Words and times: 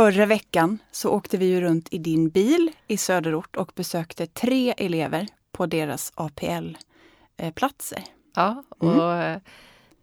förra 0.00 0.26
veckan 0.26 0.78
så 0.90 1.10
åkte 1.10 1.36
vi 1.36 1.46
ju 1.46 1.60
runt 1.60 1.88
i 1.90 1.98
din 1.98 2.28
bil 2.28 2.72
i 2.86 2.96
söderort 2.96 3.56
och 3.56 3.72
besökte 3.74 4.26
tre 4.26 4.74
elever 4.76 5.28
på 5.52 5.66
deras 5.66 6.12
APL-platser. 6.14 8.04
Ja, 8.34 8.64
och 8.68 9.12
mm. 9.12 9.40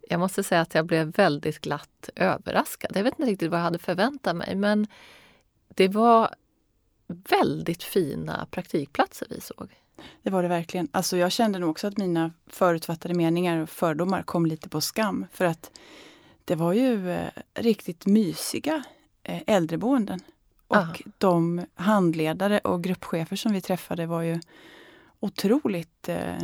jag 0.10 0.20
måste 0.20 0.44
säga 0.44 0.62
att 0.62 0.76
jag 0.76 0.86
blev 0.86 1.08
väldigt 1.08 1.60
glatt 1.62 2.10
överraskad. 2.16 2.92
Jag 2.96 3.04
vet 3.04 3.20
inte 3.20 3.32
riktigt 3.32 3.52
vad 3.52 3.60
jag 3.60 3.64
hade 3.64 3.80
förväntat 3.80 4.36
mig 4.36 4.56
men 4.56 4.88
det 5.68 5.88
var 5.88 6.36
väldigt 7.08 7.84
fina 7.84 8.48
praktikplatser 8.52 9.28
vi 9.30 9.42
såg. 9.42 9.70
Det 10.24 10.30
var 10.30 10.44
det 10.44 10.50
verkligen. 10.50 10.88
Alltså 10.92 11.18
jag 11.18 11.32
kände 11.32 11.60
nog 11.60 11.70
också 11.70 11.88
att 11.88 11.98
mina 11.98 12.32
förutfattade 12.48 13.14
meningar 13.14 13.62
och 13.62 13.70
fördomar 13.70 14.24
kom 14.24 14.46
lite 14.46 14.70
på 14.70 14.82
skam. 14.82 15.26
För 15.32 15.46
att 15.46 15.72
det 16.46 16.56
var 16.56 16.74
ju 16.74 17.12
eh, 17.12 17.30
riktigt 17.54 18.06
mysiga 18.06 18.84
äldreboenden. 19.48 20.20
Och 20.68 20.76
Aha. 20.76 20.96
de 21.18 21.66
handledare 21.76 22.60
och 22.60 22.84
gruppchefer 22.84 23.36
som 23.36 23.54
vi 23.54 23.62
träffade 23.62 24.06
var 24.06 24.22
ju 24.22 24.40
otroligt 25.20 26.10
eh, 26.10 26.44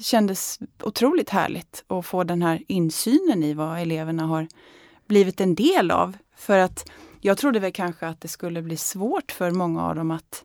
kändes 0.00 0.58
otroligt 0.82 1.30
härligt 1.30 1.84
att 1.86 2.06
få 2.06 2.24
den 2.24 2.42
här 2.42 2.62
insynen 2.66 3.42
i 3.42 3.54
vad 3.54 3.80
eleverna 3.80 4.26
har 4.26 4.48
blivit 5.06 5.40
en 5.40 5.54
del 5.54 5.90
av. 5.90 6.16
För 6.36 6.58
att 6.58 6.90
jag 7.20 7.38
trodde 7.38 7.60
väl 7.60 7.72
kanske 7.72 8.06
att 8.06 8.20
det 8.20 8.28
skulle 8.28 8.62
bli 8.62 8.76
svårt 8.76 9.32
för 9.32 9.50
många 9.50 9.86
av 9.86 9.94
dem 9.94 10.10
att 10.10 10.42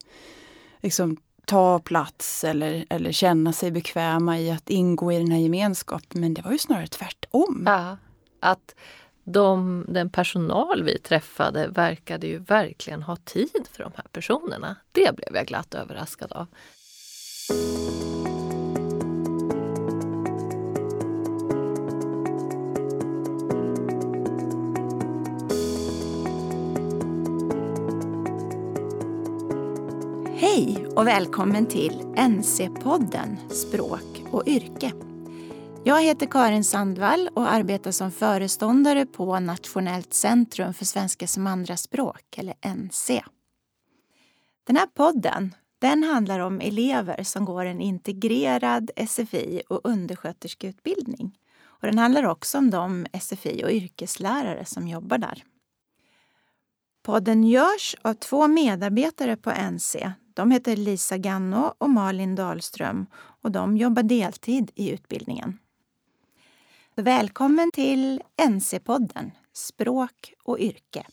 liksom, 0.82 1.18
ta 1.46 1.80
plats 1.80 2.44
eller, 2.44 2.86
eller 2.90 3.12
känna 3.12 3.54
sig 3.54 3.72
bekväma 3.72 4.40
i 4.40 4.52
att 4.52 4.70
ingå 4.70 5.12
i 5.12 5.18
den 5.18 5.32
här 5.32 5.40
gemenskapen. 5.40 6.22
Men 6.22 6.34
det 6.34 6.41
var 6.41 6.52
ju 6.52 6.58
snarare 6.58 6.88
tvärtom. 6.88 7.63
Ja, 7.66 7.98
att 8.40 8.76
de, 9.26 9.86
den 9.88 10.10
personal 10.10 10.84
vi 10.84 11.00
träffade 11.00 11.68
verkade 11.68 12.28
ju 12.28 12.40
verkligen 12.40 13.04
ha 13.04 13.16
tid 13.16 13.68
för 13.72 13.84
de 13.84 13.92
här 13.96 14.06
personerna. 14.12 14.76
Det 14.92 15.16
blev 15.16 15.36
jag 15.36 15.48
glatt 15.48 15.74
överraskad 15.74 16.32
av. 16.32 16.48
Hej 30.38 30.88
och 30.96 31.08
välkommen 31.08 31.66
till 31.66 32.02
NC-podden 32.16 33.49
Språk 33.49 34.24
och 34.32 34.48
yrke. 34.48 34.92
Jag 35.88 36.02
heter 36.02 36.26
Karin 36.26 36.64
Sandvall 36.64 37.30
och 37.34 37.52
arbetar 37.52 37.91
som 37.91 38.12
föreståndare 38.12 39.05
på 39.05 39.40
Nationellt 39.40 40.14
centrum 40.14 40.74
för 40.74 40.86
svenska 40.86 41.27
som 41.27 41.48
andraspråk, 41.48 42.38
eller 42.38 42.76
NC. 42.76 43.24
Den 44.64 44.76
här 44.76 44.88
podden 44.88 45.55
den 45.80 46.04
handlar 46.04 46.40
om 46.40 46.62
elever 46.62 47.24
som 47.24 47.46
går 47.46 47.66
en 47.66 47.82
integrerad 47.82 48.92
SFI 49.08 49.62
och 49.70 49.82
undersköterskeutbildning. 49.84 51.38
Och 51.64 51.88
den 51.88 51.98
handlar 51.98 52.24
också 52.24 52.58
om 52.58 52.70
de 52.70 53.05
SFI 53.22 53.64
och 53.66 53.72
yrkeslärare 53.72 54.66
som 54.66 54.88
jobbar 54.88 55.18
där. 55.18 55.44
Podden 57.04 57.44
görs 57.44 57.96
av 58.02 58.14
två 58.14 58.48
medarbetare 58.48 59.38
på 59.38 59.52
NC 59.72 60.12
de 60.36 60.52
heter 60.52 60.76
Lisa 60.76 61.18
Ganno 61.18 61.74
och 61.77 61.90
Malin 61.90 62.36
Dahlström 62.36 63.05
och 63.16 63.52
de 63.52 63.77
jobbar 63.77 64.03
deltid 64.03 64.72
i 64.75 64.92
utbildningen. 64.92 65.59
Välkommen 66.97 67.72
till 67.72 68.22
NC-podden 68.41 69.31
Språk 69.53 70.34
och 70.44 70.59
yrke. 70.59 71.06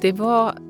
Det 0.00 0.12
var 0.12 0.69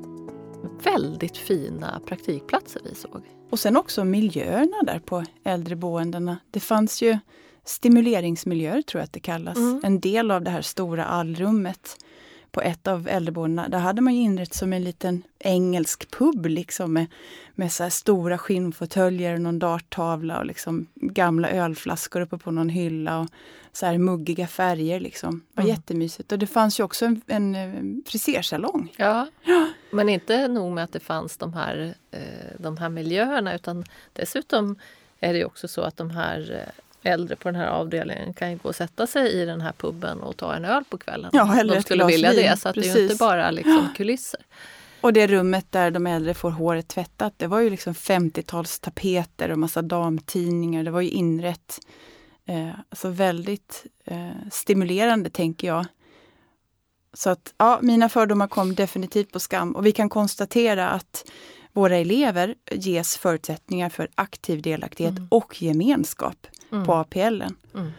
väldigt 0.85 1.37
fina 1.37 2.01
praktikplatser 2.07 2.83
vi 2.85 2.95
såg. 2.95 3.23
Och 3.51 3.59
sen 3.59 3.77
också 3.77 4.05
miljöerna 4.05 4.83
där 4.83 4.99
på 4.99 5.25
äldreboendena. 5.45 6.39
Det 6.51 6.61
fanns 6.61 7.03
ju 7.03 7.19
stimuleringsmiljöer, 7.65 8.83
tror 8.83 9.01
jag 9.01 9.05
att 9.05 9.13
det 9.13 9.21
kallas. 9.21 9.57
Mm. 9.57 9.81
En 9.85 10.01
del 10.01 10.31
av 10.31 10.43
det 10.43 10.51
här 10.51 10.63
stora 10.63 11.05
allrummet 11.05 11.97
på 12.51 12.61
ett 12.61 12.89
av 12.89 13.09
äldreboendena. 13.09 13.69
Där 13.69 13.79
hade 13.79 14.03
man 14.03 14.13
inrett 14.13 14.55
som 14.55 14.73
en 14.73 14.85
liten 14.85 15.23
engelsk 15.39 16.11
pub 16.11 16.47
liksom 16.47 16.93
med, 16.93 17.07
med 17.55 17.73
så 17.73 17.91
stora 17.91 18.39
skinnfåtöljer 18.39 19.35
och 19.35 19.41
någon 19.41 19.59
darttavla 19.59 20.39
och 20.39 20.47
liksom 20.47 20.87
gamla 20.95 21.51
ölflaskor 21.51 22.21
uppe 22.21 22.39
på 22.39 22.51
någon 22.51 22.69
hylla. 22.69 23.19
Och 23.19 23.29
så 23.73 23.87
här 23.87 23.99
muggiga 23.99 24.47
färger. 24.47 25.01
Liksom. 25.01 25.43
Det 25.49 25.61
var 25.61 25.65
mm. 25.65 25.77
jättemysigt. 25.77 26.33
Och 26.33 26.39
det 26.39 26.47
fanns 26.47 26.81
ju 26.81 26.85
också 26.85 27.05
en, 27.05 27.21
en, 27.27 27.55
en 27.55 28.03
frisersalong. 28.07 28.93
Ja. 28.97 29.27
ja. 29.45 29.69
Men 29.91 30.09
inte 30.09 30.49
nog 30.49 30.73
med 30.73 30.85
att 30.85 30.93
det 30.93 31.01
fanns 31.01 31.37
de 31.37 31.55
här, 31.55 31.95
eh, 32.11 32.21
de 32.59 32.77
här 32.77 32.89
miljöerna 32.89 33.55
utan 33.55 33.85
dessutom 34.13 34.77
är 35.21 35.33
det 35.33 35.45
också 35.45 35.69
så 35.69 35.81
att 35.81 35.97
de 35.97 36.11
här 36.11 36.65
eh, 37.03 37.13
äldre 37.13 37.37
på 37.37 37.49
den 37.49 37.61
här 37.61 37.69
avdelningen 37.69 38.35
kan 38.35 38.59
gå 38.59 38.69
och 38.69 38.77
sätta 38.77 39.07
sig 39.07 39.33
i 39.33 39.45
den 39.45 39.61
här 39.61 39.73
puben 39.73 40.21
och 40.21 40.37
ta 40.37 40.55
en 40.55 40.65
öl 40.65 40.85
på 40.91 40.99
kvällen. 40.99 41.31
Ja, 41.33 41.61
eller 41.61 41.75
de 41.75 41.83
skulle 41.83 42.07
vilja 42.07 42.33
det. 42.33 42.59
Så 42.59 42.69
att 42.69 42.75
det 42.75 42.89
är 42.89 42.97
ju 42.97 43.03
inte 43.03 43.15
bara 43.15 43.51
liksom 43.51 43.89
kulisser. 43.97 44.41
Och 45.01 45.13
det 45.13 45.27
rummet 45.27 45.67
där 45.73 45.91
de 45.91 46.07
äldre 46.07 46.35
får 46.35 46.51
håret 46.51 46.89
tvättat, 46.89 47.35
det 47.37 47.47
var 47.47 47.61
ju 47.61 47.71
liksom 47.71 47.93
50-talstapeter 47.93 49.51
och 49.51 49.59
massa 49.59 49.83
damtidningar. 49.83 50.85
Det 50.85 50.91
var 50.91 51.01
ju 51.01 51.11
inrätt. 51.11 51.79
Eh, 52.47 52.71
alltså 52.89 53.09
väldigt 53.09 53.87
eh, 54.05 54.31
stimulerande, 54.51 55.31
tänker 55.31 55.69
jag. 55.69 55.87
Så 57.13 57.31
att 57.31 57.55
ja, 57.59 57.79
mina 57.83 58.09
fördomar 58.09 58.49
kom 58.49 58.75
definitivt 58.75 59.33
på 59.33 59.41
skam 59.41 59.77
och 59.77 59.87
vi 59.87 59.93
kan 59.93 60.09
konstatera 60.09 60.89
att 60.89 61.31
våra 61.73 61.97
elever 61.97 62.55
ges 62.71 63.17
förutsättningar 63.17 63.89
för 63.89 64.09
aktiv 64.15 64.63
delaktighet 64.63 65.19
mm. 65.19 65.29
och 65.31 65.63
gemenskap 65.63 66.47
mm. 66.73 66.87
på 66.87 66.95
APL. 66.95 67.43
Mm. 67.75 67.91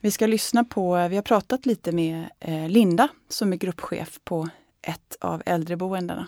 Vi 0.00 0.10
ska 0.10 0.26
lyssna 0.26 0.64
på, 0.64 1.08
vi 1.08 1.16
har 1.16 1.22
pratat 1.22 1.66
lite 1.66 1.92
med 1.92 2.24
eh, 2.40 2.68
Linda 2.68 3.08
som 3.28 3.52
är 3.52 3.56
gruppchef 3.56 4.20
på 4.24 4.48
ett 4.82 5.16
av 5.20 5.42
äldreboendena. 5.46 6.26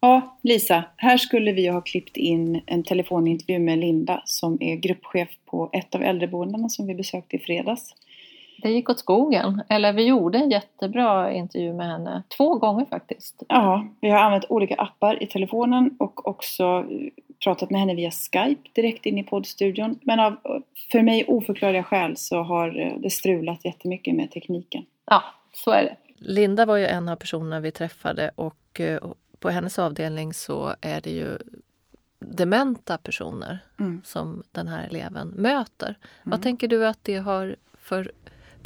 Ja, 0.00 0.38
Lisa, 0.42 0.84
här 0.96 1.18
skulle 1.18 1.52
vi 1.52 1.68
ha 1.68 1.80
klippt 1.80 2.16
in 2.16 2.62
en 2.66 2.82
telefonintervju 2.82 3.58
med 3.58 3.78
Linda 3.78 4.22
som 4.24 4.62
är 4.62 4.76
gruppchef 4.76 5.28
på 5.46 5.70
ett 5.72 5.94
av 5.94 6.02
äldreboendena 6.02 6.68
som 6.68 6.86
vi 6.86 6.94
besökte 6.94 7.36
i 7.36 7.38
fredags. 7.38 7.94
Det 8.62 8.70
gick 8.70 8.90
åt 8.90 8.98
skogen. 8.98 9.62
Eller 9.68 9.92
vi 9.92 10.06
gjorde 10.06 10.38
en 10.38 10.50
jättebra 10.50 11.32
intervju 11.32 11.72
med 11.72 11.86
henne. 11.86 12.22
Två 12.36 12.54
gånger 12.54 12.84
faktiskt. 12.84 13.42
Ja, 13.48 13.86
vi 14.00 14.10
har 14.10 14.18
använt 14.18 14.44
olika 14.48 14.74
appar 14.74 15.22
i 15.22 15.26
telefonen 15.26 15.96
och 15.98 16.28
också 16.28 16.84
pratat 17.44 17.70
med 17.70 17.80
henne 17.80 17.94
via 17.94 18.10
Skype 18.10 18.70
direkt 18.72 19.06
in 19.06 19.18
i 19.18 19.24
poddstudion. 19.24 19.98
Men 20.02 20.20
av 20.20 20.36
för 20.92 21.02
mig 21.02 21.24
oförklarliga 21.28 21.82
skäl 21.82 22.16
så 22.16 22.42
har 22.42 22.98
det 23.02 23.10
strulat 23.10 23.64
jättemycket 23.64 24.14
med 24.14 24.30
tekniken. 24.30 24.84
Ja, 25.04 25.22
så 25.52 25.70
är 25.70 25.82
det. 25.82 25.96
Linda 26.18 26.66
var 26.66 26.76
ju 26.76 26.86
en 26.86 27.08
av 27.08 27.16
personerna 27.16 27.60
vi 27.60 27.70
träffade 27.70 28.30
och 28.34 28.80
eh, 28.80 28.98
på 29.38 29.50
hennes 29.50 29.78
avdelning 29.78 30.34
så 30.34 30.74
är 30.80 31.00
det 31.00 31.10
ju 31.10 31.38
dementa 32.18 32.98
personer 32.98 33.58
mm. 33.78 34.02
som 34.04 34.42
den 34.52 34.68
här 34.68 34.86
eleven 34.86 35.28
möter. 35.28 35.86
Mm. 35.88 35.98
Vad 36.22 36.42
tänker 36.42 36.68
du 36.68 36.86
att 36.86 36.98
det 37.02 37.16
har 37.16 37.56
för 37.78 38.12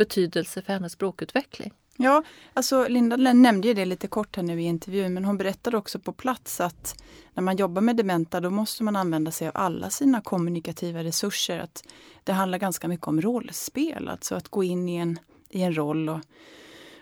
betydelse 0.01 0.63
för 0.63 0.73
hennes 0.73 0.93
språkutveckling? 0.93 1.73
Ja, 1.97 2.23
alltså 2.53 2.89
Linda 2.89 3.17
nämnde 3.17 3.75
det 3.75 3.85
lite 3.85 4.09
kort 4.09 4.37
här 4.37 4.43
nu 4.43 4.61
i 4.63 4.65
intervjun, 4.65 5.15
men 5.15 5.25
hon 5.25 5.39
berättade 5.39 5.77
också 5.77 5.99
på 5.99 6.13
plats 6.13 6.61
att 6.61 7.03
när 7.35 7.43
man 7.43 7.57
jobbar 7.57 7.83
med 7.83 7.97
dementa 7.97 8.41
då 8.41 8.51
måste 8.51 8.83
man 8.83 8.97
använda 8.97 9.31
sig 9.31 9.49
av 9.49 9.53
alla 9.57 9.91
sina 9.91 10.21
kommunikativa 10.21 11.05
resurser. 11.05 11.59
Att 11.59 11.85
det 12.25 12.33
handlar 12.33 12.59
ganska 12.59 12.89
mycket 12.89 13.09
om 13.09 13.21
rollspel, 13.21 14.09
alltså 14.09 14.35
att 14.35 14.49
gå 14.49 14.65
in 14.65 14.89
i 14.89 14.97
en, 14.97 15.19
i 15.51 15.63
en 15.63 15.77
roll 15.77 16.09
och 16.09 16.21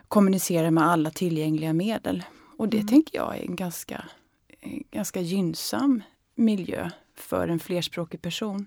kommunicera 0.08 0.70
med 0.70 0.84
alla 0.84 1.10
tillgängliga 1.10 1.72
medel. 1.72 2.24
Och 2.56 2.68
det 2.68 2.76
mm. 2.76 2.88
tänker 2.88 3.18
jag 3.18 3.36
är 3.36 3.42
en 3.42 3.56
ganska, 3.56 4.04
ganska 4.90 5.20
gynnsam 5.20 6.02
miljö 6.34 6.90
för 7.14 7.48
en 7.48 7.60
flerspråkig 7.60 8.22
person. 8.22 8.66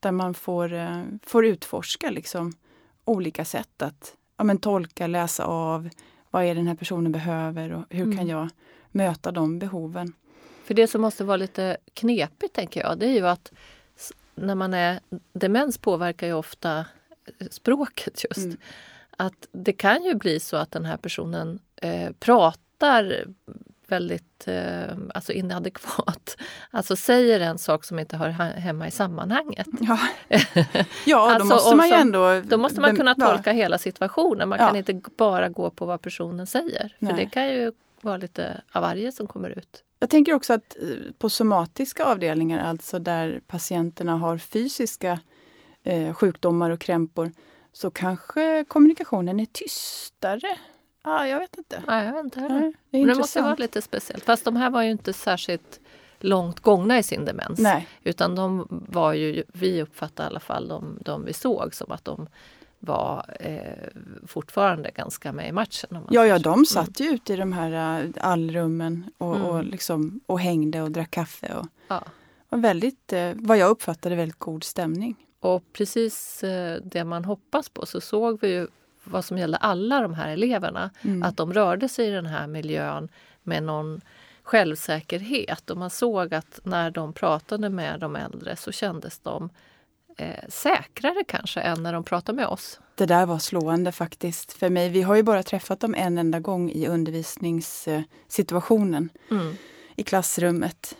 Där 0.00 0.12
man 0.12 0.34
får, 0.34 0.72
eh, 0.72 1.02
får 1.22 1.46
utforska 1.46 2.10
liksom 2.10 2.52
olika 3.04 3.44
sätt 3.44 3.82
att 3.82 4.16
ja, 4.36 4.44
men 4.44 4.58
tolka, 4.58 5.06
läsa 5.06 5.44
av. 5.44 5.88
Vad 6.30 6.44
är 6.44 6.54
den 6.54 6.66
här 6.66 6.74
personen 6.74 7.12
behöver 7.12 7.72
och 7.72 7.84
hur 7.90 8.02
mm. 8.02 8.18
kan 8.18 8.28
jag 8.28 8.48
möta 8.90 9.32
de 9.32 9.58
behoven? 9.58 10.12
För 10.64 10.74
det 10.74 10.86
som 10.86 11.00
måste 11.00 11.24
vara 11.24 11.36
lite 11.36 11.76
knepigt 11.94 12.54
tänker 12.54 12.80
jag, 12.80 12.98
det 12.98 13.06
är 13.06 13.12
ju 13.12 13.26
att 13.26 13.52
när 14.34 14.54
man 14.54 14.74
är 14.74 15.00
demens 15.32 15.78
påverkar 15.78 16.26
ju 16.26 16.32
ofta 16.32 16.86
språket 17.50 18.24
just. 18.24 18.46
Mm. 18.46 18.56
att 19.16 19.48
det 19.52 19.72
kan 19.72 20.04
ju 20.04 20.14
bli 20.14 20.40
så 20.40 20.56
att 20.56 20.70
den 20.70 20.84
här 20.84 20.96
personen 20.96 21.58
eh, 21.76 22.12
pratar 22.20 23.24
väldigt 23.88 24.48
eh, 24.48 24.96
alltså 25.14 25.32
inadekvat. 25.32 26.36
Alltså 26.70 26.96
säger 26.96 27.40
en 27.40 27.58
sak 27.58 27.84
som 27.84 27.98
inte 27.98 28.16
hör 28.16 28.28
hemma 28.28 28.88
i 28.88 28.90
sammanhanget. 28.90 29.66
Ja, 29.80 29.98
ja 31.06 31.34
alltså, 31.34 31.48
då 31.48 31.54
måste 31.54 31.76
man 31.76 31.88
ju 31.88 31.94
ändå... 31.94 32.40
Då 32.44 32.56
måste 32.56 32.80
man 32.80 32.96
kunna 32.96 33.14
tolka 33.14 33.50
ja. 33.50 33.56
hela 33.56 33.78
situationen. 33.78 34.48
Man 34.48 34.58
ja. 34.58 34.66
kan 34.66 34.76
inte 34.76 35.00
bara 35.16 35.48
gå 35.48 35.70
på 35.70 35.86
vad 35.86 36.02
personen 36.02 36.46
säger. 36.46 36.96
För 36.98 37.06
Nej. 37.06 37.14
det 37.16 37.26
kan 37.26 37.48
ju 37.48 37.72
vara 38.00 38.16
lite 38.16 38.62
av 38.72 38.82
varje 38.82 39.12
som 39.12 39.26
kommer 39.26 39.50
ut. 39.50 39.82
Jag 39.98 40.10
tänker 40.10 40.34
också 40.34 40.52
att 40.52 40.76
eh, 40.82 41.12
på 41.18 41.30
somatiska 41.30 42.04
avdelningar, 42.04 42.64
alltså 42.64 42.98
där 42.98 43.40
patienterna 43.46 44.16
har 44.16 44.38
fysiska 44.38 45.20
eh, 45.82 46.14
sjukdomar 46.14 46.70
och 46.70 46.80
krämpor, 46.80 47.32
så 47.72 47.90
kanske 47.90 48.64
kommunikationen 48.68 49.40
är 49.40 49.46
tystare. 49.46 50.58
Ja, 51.04 51.26
jag 51.26 51.38
vet 51.38 51.58
inte. 51.58 51.82
Ja, 51.86 52.04
jag 52.04 52.12
vet 52.12 52.24
inte 52.24 52.40
heller. 52.40 52.60
det, 52.90 52.98
Men 52.98 53.06
det 53.06 53.14
måste 53.14 53.42
vara 53.42 53.54
lite 53.54 53.82
speciellt. 53.82 54.24
Fast 54.24 54.44
de 54.44 54.56
här 54.56 54.70
var 54.70 54.82
ju 54.82 54.90
inte 54.90 55.12
särskilt 55.12 55.80
långt 56.20 56.60
gångna 56.60 56.98
i 56.98 57.02
sin 57.02 57.24
demens. 57.24 57.58
Nej. 57.58 57.88
Utan 58.04 58.34
de 58.34 58.66
var 58.70 59.12
ju, 59.12 59.44
vi 59.52 59.82
uppfattade 59.82 60.26
i 60.26 60.30
alla 60.30 60.40
fall 60.40 60.68
de, 60.68 60.98
de 61.00 61.24
vi 61.24 61.32
såg 61.32 61.74
som 61.74 61.92
att 61.92 62.04
de 62.04 62.26
var 62.78 63.24
eh, 63.40 63.88
fortfarande 64.26 64.90
ganska 64.90 65.32
med 65.32 65.48
i 65.48 65.52
matchen. 65.52 65.98
ja, 66.10 66.26
ja, 66.26 66.38
de 66.38 66.66
satt 66.66 67.00
ju 67.00 67.04
mm. 67.04 67.14
ute 67.14 67.32
i 67.32 67.36
de 67.36 67.52
här 67.52 68.02
uh, 68.04 68.10
allrummen 68.20 69.10
och, 69.18 69.36
mm. 69.36 69.46
och, 69.46 69.64
liksom, 69.64 70.20
och 70.26 70.40
hängde 70.40 70.82
och 70.82 70.90
drack 70.90 71.10
kaffe. 71.10 71.54
Och, 71.54 71.66
ja. 71.88 72.02
och 72.48 72.64
väldigt, 72.64 73.12
eh, 73.12 73.30
vad 73.34 73.58
jag 73.58 73.70
uppfattade, 73.70 74.16
väldigt 74.16 74.38
god 74.38 74.64
stämning. 74.64 75.16
Och 75.40 75.72
precis 75.72 76.44
eh, 76.44 76.80
det 76.84 77.04
man 77.04 77.24
hoppas 77.24 77.68
på 77.68 77.86
så 77.86 78.00
såg 78.00 78.40
vi 78.40 78.48
ju 78.48 78.66
vad 79.04 79.24
som 79.24 79.38
gällde 79.38 79.56
alla 79.56 80.00
de 80.00 80.14
här 80.14 80.28
eleverna. 80.28 80.90
Mm. 81.02 81.22
Att 81.22 81.36
de 81.36 81.52
rörde 81.52 81.88
sig 81.88 82.06
i 82.06 82.10
den 82.10 82.26
här 82.26 82.46
miljön 82.46 83.08
med 83.42 83.62
någon 83.62 84.00
självsäkerhet 84.42 85.70
och 85.70 85.76
man 85.76 85.90
såg 85.90 86.34
att 86.34 86.60
när 86.62 86.90
de 86.90 87.12
pratade 87.12 87.70
med 87.70 88.00
de 88.00 88.16
äldre 88.16 88.56
så 88.56 88.72
kändes 88.72 89.18
de 89.18 89.50
eh, 90.16 90.48
säkrare 90.48 91.24
kanske 91.28 91.60
än 91.60 91.82
när 91.82 91.92
de 91.92 92.04
pratade 92.04 92.36
med 92.36 92.46
oss. 92.46 92.80
Det 92.94 93.06
där 93.06 93.26
var 93.26 93.38
slående 93.38 93.92
faktiskt 93.92 94.52
för 94.52 94.70
mig. 94.70 94.88
Vi 94.88 95.02
har 95.02 95.16
ju 95.16 95.22
bara 95.22 95.42
träffat 95.42 95.80
dem 95.80 95.94
en 95.94 96.18
enda 96.18 96.40
gång 96.40 96.70
i 96.70 96.88
undervisningssituationen 96.88 99.08
mm. 99.30 99.56
i 99.96 100.02
klassrummet. 100.02 100.96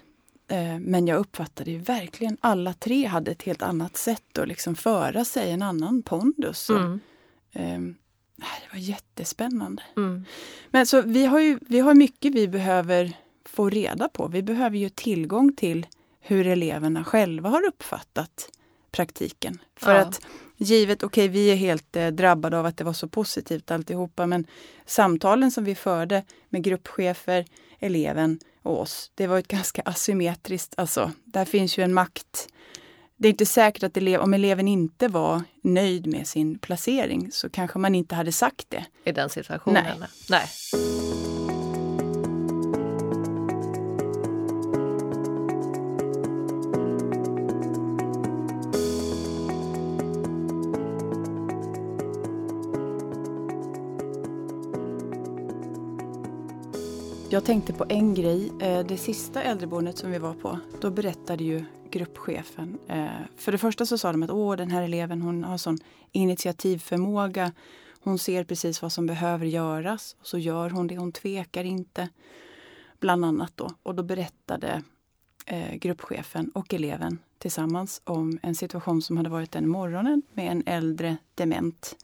Eh, 0.49 0.79
men 0.79 1.07
jag 1.07 1.19
uppfattade 1.19 1.71
ju 1.71 1.79
verkligen 1.79 2.37
alla 2.41 2.73
tre 2.73 3.07
hade 3.07 3.31
ett 3.31 3.43
helt 3.43 3.63
annat 3.63 3.97
sätt 3.97 4.39
att 4.39 4.49
liksom 4.49 4.75
föra 4.75 5.25
sig, 5.25 5.51
en 5.51 5.63
annan 5.63 6.03
pondus. 6.03 6.71
Mm. 6.71 7.01
Um, 7.55 7.97
det 8.37 8.73
var 8.73 8.79
jättespännande. 8.79 9.83
Mm. 9.97 10.25
Men 10.71 10.87
så 10.87 11.03
vi 11.03 11.27
har 11.27 11.41
ju 11.41 11.59
vi 11.61 11.81
har 11.81 11.95
mycket 11.95 12.35
vi 12.35 12.49
behöver 12.49 13.13
få 13.45 13.71
reda 13.71 14.09
på. 14.09 14.29
Vi 14.29 14.43
behöver 14.43 14.79
ju 14.79 14.89
tillgång 14.89 15.57
till 15.57 15.87
hur 16.21 16.47
eleverna 16.47 17.05
själva 17.05 17.49
har 17.49 17.67
uppfattat 17.67 18.49
praktiken. 18.93 19.59
För 19.77 19.95
ja. 19.95 20.01
att 20.01 20.21
givet, 20.57 21.03
okej 21.03 21.25
okay, 21.25 21.29
vi 21.29 21.51
är 21.51 21.57
helt 21.57 21.97
eh, 21.97 22.07
drabbade 22.07 22.59
av 22.59 22.67
att 22.67 22.77
det 22.77 22.85
var 22.85 22.93
så 22.93 23.09
positivt 23.09 23.71
alltihopa 23.71 24.27
men 24.27 24.47
samtalen 24.87 25.51
som 25.51 25.65
vi 25.65 25.75
förde 25.75 26.25
med 26.49 26.63
gruppchefer, 26.63 27.45
eleven 27.79 28.41
och 28.63 28.81
oss, 28.81 29.11
det 29.15 29.27
var 29.27 29.39
ett 29.39 29.49
ganska 29.59 29.83
asymmetriskt, 29.83 30.75
alltså 30.77 31.13
där 31.25 31.45
finns 31.45 31.79
ju 31.79 31.83
en 31.83 31.95
makt 31.95 32.49
det 33.17 33.29
är 33.29 33.31
inte 33.31 33.47
säkert 33.47 33.83
att 33.83 33.97
elev, 33.97 34.21
om 34.21 34.35
eleven 34.35 34.69
inte 34.69 35.09
var 35.09 35.43
nöjd 35.63 36.07
med 36.07 36.27
sin 36.27 36.59
placering 36.59 37.29
så 37.33 37.51
kanske 37.51 37.79
man 37.79 37.95
inte 37.95 38.15
hade 38.15 38.33
sagt 38.33 38.71
det. 38.71 38.85
I 39.05 39.13
den 39.13 39.31
situationen? 39.31 39.85
Nej. 39.99 40.09
Nej. 40.31 40.47
Jag 57.31 57.45
tänkte 57.45 57.73
på 57.73 57.87
en 57.89 58.15
grej. 58.15 58.53
Eh, 58.61 58.87
det 58.87 58.97
sista 58.97 59.43
äldreboendet 59.43 59.99
som 59.99 60.11
vi 60.11 60.19
var 60.19 60.35
på, 60.35 60.59
då 60.81 60.91
berättade 60.91 61.45
ju 61.45 61.65
gruppchefen. 61.95 62.79
Eh, 62.89 63.09
för 63.37 63.53
det 63.53 63.59
första 63.59 63.87
så 63.87 63.99
sa 63.99 64.13
de 64.13 64.23
att 64.23 64.31
Åh, 64.31 64.57
den 64.57 64.71
här 64.71 64.83
eleven 64.83 65.23
hon 65.23 65.45
har 65.45 65.59
sån 65.59 65.79
initiativförmåga. 66.13 67.53
Hon 68.01 68.19
ser 68.19 68.45
precis 68.45 68.83
vad 68.83 68.93
som 68.93 69.07
behöver 69.07 69.47
göras 69.47 70.17
och 70.21 70.27
så 70.27 70.39
gör 70.39 70.71
hon 70.71 70.87
det. 70.87 70.97
Hon 70.97 71.13
tvekar 71.13 71.65
inte. 71.65 72.09
Bland 73.01 73.25
annat 73.25 73.53
då. 73.55 73.71
Och 73.83 73.95
då 73.95 74.03
berättade 74.03 74.83
eh, 75.47 75.75
gruppchefen 75.75 76.51
och 76.51 76.75
eleven 76.75 77.19
tillsammans 77.39 78.01
om 78.05 78.39
en 78.43 78.55
situation 78.55 79.03
som 79.03 79.17
hade 79.17 79.31
varit 79.31 79.53
den 79.53 79.69
morgonen 79.69 80.23
med 80.33 80.53
en 80.53 80.63
äldre 80.67 81.17
dement 81.35 81.97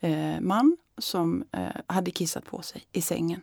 eh, 0.00 0.40
man 0.40 0.76
som 0.98 1.44
hade 1.86 2.10
kissat 2.10 2.44
på 2.44 2.62
sig 2.62 2.82
i 2.92 3.02
sängen. 3.02 3.40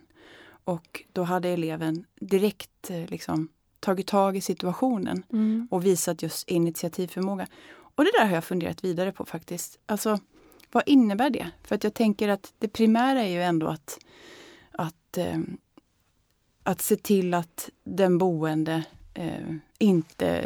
Och 0.64 1.04
då 1.12 1.22
hade 1.22 1.48
eleven 1.48 2.04
direkt 2.20 2.90
eh, 2.90 3.06
liksom, 3.06 3.48
tagit 3.84 4.06
tag 4.06 4.36
i 4.36 4.40
situationen 4.40 5.22
mm. 5.32 5.68
och 5.70 5.86
visat 5.86 6.22
just 6.22 6.48
initiativförmåga. 6.48 7.46
Och 7.94 8.04
det 8.04 8.10
där 8.18 8.26
har 8.26 8.34
jag 8.34 8.44
funderat 8.44 8.84
vidare 8.84 9.12
på 9.12 9.24
faktiskt. 9.24 9.78
Alltså, 9.86 10.18
vad 10.72 10.82
innebär 10.86 11.30
det? 11.30 11.50
För 11.62 11.74
att 11.74 11.84
jag 11.84 11.94
tänker 11.94 12.28
att 12.28 12.52
det 12.58 12.68
primära 12.68 13.22
är 13.22 13.28
ju 13.28 13.42
ändå 13.42 13.66
att, 13.66 13.98
att, 14.72 15.18
eh, 15.18 15.38
att 16.62 16.80
se 16.82 16.96
till 16.96 17.34
att 17.34 17.70
den 17.84 18.18
boende 18.18 18.84
eh, 19.14 19.54
inte 19.78 20.44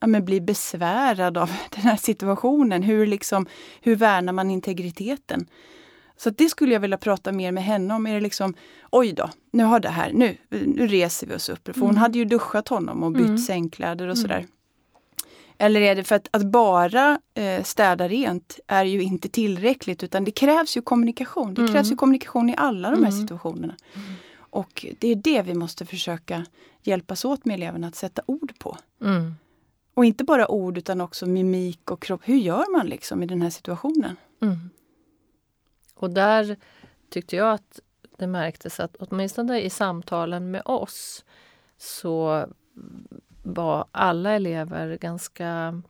ja, 0.00 0.06
men 0.06 0.24
blir 0.24 0.40
besvärad 0.40 1.38
av 1.38 1.50
den 1.70 1.82
här 1.82 1.96
situationen. 1.96 2.82
Hur, 2.82 3.06
liksom, 3.06 3.46
hur 3.80 3.96
värnar 3.96 4.32
man 4.32 4.50
integriteten? 4.50 5.46
Så 6.20 6.30
det 6.30 6.48
skulle 6.48 6.72
jag 6.72 6.80
vilja 6.80 6.98
prata 6.98 7.32
mer 7.32 7.52
med 7.52 7.64
henne 7.64 7.94
om. 7.94 8.06
Är 8.06 8.14
det 8.14 8.20
liksom, 8.20 8.54
oj 8.90 9.12
då, 9.12 9.30
nu 9.50 9.64
har 9.64 9.80
det 9.80 9.88
här, 9.88 10.12
nu, 10.12 10.36
nu 10.48 10.86
reser 10.86 11.26
vi 11.26 11.34
oss 11.34 11.48
upp. 11.48 11.64
För 11.64 11.80
hon 11.80 11.90
mm. 11.90 11.96
hade 11.96 12.18
ju 12.18 12.24
duschat 12.24 12.68
honom 12.68 13.02
och 13.02 13.12
bytt 13.12 13.26
mm. 13.26 13.38
sängkläder 13.38 14.08
och 14.08 14.16
mm. 14.16 14.16
sådär. 14.16 14.46
Eller 15.58 15.80
är 15.80 15.94
det 15.94 16.04
för 16.04 16.14
att, 16.14 16.28
att 16.30 16.42
bara 16.42 17.20
eh, 17.34 17.62
städa 17.62 18.08
rent 18.08 18.60
är 18.66 18.84
ju 18.84 19.02
inte 19.02 19.28
tillräckligt 19.28 20.02
utan 20.02 20.24
det 20.24 20.30
krävs 20.30 20.76
ju 20.76 20.82
kommunikation. 20.82 21.54
Det 21.54 21.68
krävs 21.68 21.86
ju 21.86 21.92
mm. 21.92 21.96
kommunikation 21.96 22.50
i 22.50 22.54
alla 22.56 22.90
de 22.90 23.04
här 23.04 23.10
mm. 23.10 23.20
situationerna. 23.20 23.76
Mm. 23.94 24.12
Och 24.36 24.86
det 24.98 25.08
är 25.08 25.16
det 25.16 25.42
vi 25.42 25.54
måste 25.54 25.86
försöka 25.86 26.46
hjälpas 26.82 27.24
åt 27.24 27.44
med 27.44 27.54
eleverna 27.54 27.86
att 27.86 27.96
sätta 27.96 28.22
ord 28.26 28.58
på. 28.58 28.76
Och 29.94 30.04
inte 30.04 30.24
bara 30.24 30.50
ord 30.50 30.78
utan 30.78 31.00
också 31.00 31.26
mimik 31.26 31.90
och 31.90 32.02
kropp. 32.02 32.20
Hur 32.24 32.36
gör 32.36 32.72
man 32.76 32.86
liksom 32.86 33.22
i 33.22 33.26
den 33.26 33.42
här 33.42 33.50
situationen? 33.50 34.16
Och 36.00 36.10
där 36.10 36.56
tyckte 37.10 37.36
jag 37.36 37.52
att 37.52 37.80
det 38.16 38.26
märktes 38.26 38.80
att 38.80 38.96
åtminstone 38.96 39.60
i 39.60 39.70
samtalen 39.70 40.50
med 40.50 40.62
oss 40.64 41.24
så 41.78 42.46
var 43.42 43.84
alla 43.92 44.32
elever 44.32 44.96
ganska, 44.96 45.82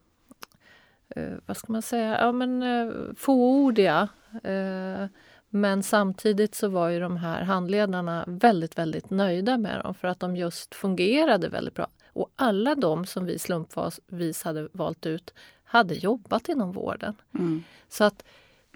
eh, 1.09 1.33
vad 1.47 1.57
ska 1.57 1.73
man 1.73 1.83
säga, 1.83 2.21
ja 2.21 2.33
men 2.33 2.63
eh, 2.63 2.93
fåordiga. 3.17 4.09
Eh, 4.43 5.07
men 5.49 5.83
samtidigt 5.83 6.55
så 6.55 6.69
var 6.69 6.89
ju 6.89 7.01
de 7.01 7.17
här 7.17 7.43
handledarna 7.43 8.25
väldigt, 8.27 8.79
väldigt 8.79 9.11
nöjda 9.11 9.59
med 9.59 9.81
dem 9.85 9.95
för 9.95 10.09
att 10.09 10.21
de 10.21 10.37
just 10.37 10.75
fungerade 10.75 11.49
väldigt 11.49 11.75
bra. 11.75 11.89
Och 12.13 12.31
alla 12.37 12.75
de 12.75 13.07
som 13.07 13.27
vi 13.27 13.39
slumpvis 13.39 14.43
hade 14.43 14.69
valt 14.73 15.07
ut 15.07 15.35
hade 15.65 15.95
jobbat 15.95 16.49
inom 16.49 16.73
vården. 16.73 17.15
Mm. 17.35 17.63
Så 17.89 18.05
att 18.05 18.25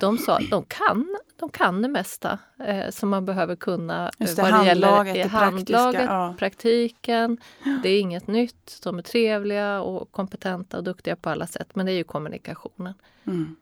de 0.00 0.18
sa 0.18 0.36
att 0.36 0.50
de 0.50 0.64
kan, 0.64 1.16
de 1.36 1.48
kan 1.48 1.82
det 1.82 1.88
mesta 1.88 2.38
eh, 2.58 2.90
som 2.90 3.08
man 3.08 3.24
behöver 3.24 3.56
kunna 3.56 4.10
Just 4.18 4.36
det, 4.36 4.42
vad 4.42 4.52
det 4.52 4.66
gäller 4.66 5.16
i 5.16 5.22
handlaget, 5.22 6.04
ja. 6.04 6.34
praktiken. 6.38 7.38
Det 7.82 7.88
är 7.88 8.00
inget 8.00 8.26
nytt. 8.26 8.80
De 8.82 8.98
är 8.98 9.02
trevliga 9.02 9.80
och 9.80 10.12
kompetenta 10.12 10.76
och 10.76 10.84
duktiga 10.84 11.16
på 11.16 11.30
alla 11.30 11.46
sätt. 11.46 11.68
Men 11.74 11.86
det 11.86 11.92
är 11.92 11.96
ju 11.96 12.04
kommunikationen. 12.04 12.94
Mm. 13.24 13.56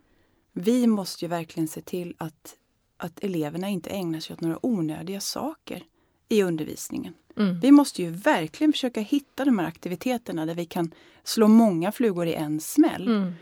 Vi 0.53 0.87
måste 0.87 1.25
ju 1.25 1.29
verkligen 1.29 1.69
se 1.69 1.81
till 1.81 2.15
att, 2.19 2.55
att 2.97 3.25
eleverna 3.25 3.69
inte 3.69 3.91
ägnar 3.91 4.21
sig 4.21 4.35
åt 4.35 4.41
några 4.41 4.67
onödiga 4.67 5.21
saker 5.21 5.83
i 6.29 6.43
undervisningen. 6.43 7.15
Mm. 7.37 7.61
Vi 7.61 7.71
måste 7.71 8.03
ju 8.03 8.11
verkligen 8.11 8.73
försöka 8.73 9.01
hitta 9.01 9.45
de 9.45 9.59
här 9.59 9.67
aktiviteterna 9.67 10.47
där 10.47 10.55
vi 10.55 10.65
kan 10.65 10.93
slå 11.25 11.49
många 11.49 11.93
flugor 11.93 12.27
i 12.27 12.35
en 12.35 12.61
smäll. 12.61 13.09
Mm. 13.09 13.33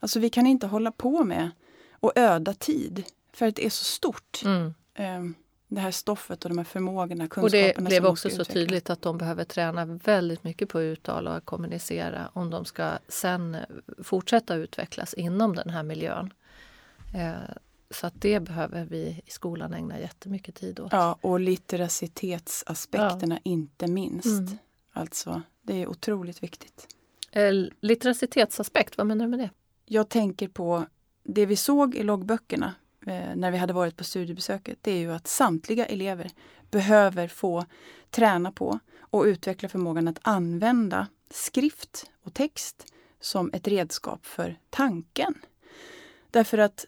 Alltså 0.00 0.20
vi 0.20 0.30
kan 0.30 0.46
inte 0.46 0.66
hålla 0.66 0.92
på 0.92 1.24
med 1.24 1.50
och 2.02 2.12
öda 2.14 2.54
tid. 2.54 3.04
För 3.32 3.46
att 3.46 3.56
det 3.56 3.66
är 3.66 3.70
så 3.70 3.84
stort. 3.84 4.42
Mm. 4.44 4.74
Um, 4.98 5.34
det 5.68 5.80
här 5.80 5.90
stoffet 5.90 6.44
och 6.44 6.50
de 6.50 6.58
här 6.58 6.64
förmågorna, 6.64 7.28
kunskaperna. 7.28 7.72
Och 7.76 7.82
det 7.82 7.88
blev 7.88 8.06
också 8.06 8.30
så 8.30 8.44
tydligt 8.44 8.90
att 8.90 9.02
de 9.02 9.18
behöver 9.18 9.44
träna 9.44 9.84
väldigt 9.84 10.44
mycket 10.44 10.68
på 10.68 10.78
att 10.78 10.82
uttala 10.82 11.36
och 11.36 11.44
kommunicera 11.44 12.30
om 12.32 12.50
de 12.50 12.64
ska 12.64 12.98
sen 13.08 13.56
fortsätta 14.02 14.54
utvecklas 14.54 15.14
inom 15.14 15.56
den 15.56 15.70
här 15.70 15.82
miljön. 15.82 16.32
Eh, 17.14 17.32
så 17.90 18.06
att 18.06 18.20
det 18.20 18.40
behöver 18.40 18.84
vi 18.84 19.22
i 19.26 19.30
skolan 19.30 19.74
ägna 19.74 20.00
jättemycket 20.00 20.54
tid 20.54 20.80
åt. 20.80 20.92
Ja, 20.92 21.18
och 21.20 21.40
litteracitetsaspekterna 21.40 23.34
ja. 23.34 23.40
inte 23.50 23.86
minst. 23.86 24.26
Mm. 24.26 24.58
Alltså, 24.92 25.42
det 25.62 25.82
är 25.82 25.86
otroligt 25.86 26.42
viktigt. 26.42 26.88
Eh, 27.32 27.52
litteracitetsaspekt, 27.80 28.98
vad 28.98 29.06
menar 29.06 29.24
du 29.24 29.30
med 29.30 29.38
det? 29.38 29.50
Jag 29.84 30.08
tänker 30.08 30.48
på 30.48 30.86
det 31.22 31.46
vi 31.46 31.56
såg 31.56 31.94
i 31.94 32.02
loggböckerna 32.02 32.74
eh, 33.06 33.36
när 33.36 33.50
vi 33.50 33.58
hade 33.58 33.72
varit 33.72 33.96
på 33.96 34.04
studiebesöket. 34.04 34.78
Det 34.82 34.90
är 34.92 34.98
ju 34.98 35.12
att 35.12 35.28
samtliga 35.28 35.86
elever 35.86 36.30
behöver 36.70 37.28
få 37.28 37.64
träna 38.10 38.52
på 38.52 38.78
och 39.00 39.24
utveckla 39.24 39.68
förmågan 39.68 40.08
att 40.08 40.18
använda 40.22 41.06
skrift 41.30 42.10
och 42.22 42.34
text 42.34 42.92
som 43.20 43.50
ett 43.52 43.68
redskap 43.68 44.26
för 44.26 44.58
tanken. 44.70 45.34
Därför 46.30 46.58
att 46.58 46.86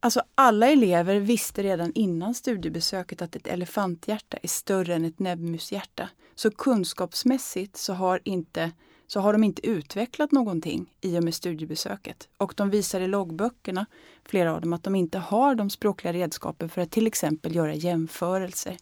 alltså 0.00 0.22
alla 0.34 0.66
elever 0.66 1.20
visste 1.20 1.62
redan 1.62 1.92
innan 1.92 2.34
studiebesöket 2.34 3.22
att 3.22 3.36
ett 3.36 3.46
elefanthjärta 3.46 4.36
är 4.42 4.48
större 4.48 4.94
än 4.94 5.04
ett 5.04 5.18
näbbmushjärta. 5.18 6.08
Så 6.34 6.50
kunskapsmässigt 6.50 7.76
så 7.76 7.92
har, 7.92 8.20
inte, 8.24 8.70
så 9.12 9.20
har 9.20 9.32
de 9.32 9.44
inte 9.44 9.66
utvecklat 9.66 10.32
någonting 10.32 10.92
i 11.00 11.18
och 11.18 11.24
med 11.24 11.34
studiebesöket. 11.34 12.28
Och 12.36 12.54
de 12.56 12.70
visar 12.70 13.00
i 13.00 13.06
loggböckerna, 13.06 13.86
flera 14.24 14.54
av 14.54 14.60
dem, 14.60 14.72
att 14.72 14.82
de 14.82 14.94
inte 14.94 15.18
har 15.18 15.54
de 15.54 15.70
språkliga 15.70 16.12
redskapen 16.12 16.68
för 16.68 16.80
att 16.80 16.90
till 16.90 17.06
exempel 17.06 17.54
göra 17.54 17.74
jämförelser. 17.74 18.76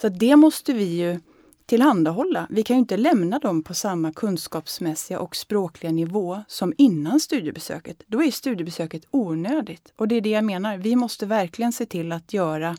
Så 0.00 0.08
det 0.08 0.36
måste 0.36 0.72
vi 0.72 0.84
ju 0.84 1.20
tillhandahålla. 1.66 2.46
Vi 2.50 2.62
kan 2.62 2.76
ju 2.76 2.80
inte 2.80 2.96
lämna 2.96 3.38
dem 3.38 3.62
på 3.62 3.74
samma 3.74 4.12
kunskapsmässiga 4.12 5.20
och 5.20 5.36
språkliga 5.36 5.92
nivå 5.92 6.42
som 6.48 6.74
innan 6.78 7.20
studiebesöket. 7.20 8.02
Då 8.06 8.22
är 8.22 8.30
studiebesöket 8.30 9.04
onödigt. 9.10 9.92
Och 9.96 10.08
det 10.08 10.14
är 10.14 10.20
det 10.20 10.30
jag 10.30 10.44
menar. 10.44 10.76
Vi 10.76 10.96
måste 10.96 11.26
verkligen 11.26 11.72
se 11.72 11.86
till 11.86 12.12
att 12.12 12.32
göra 12.32 12.76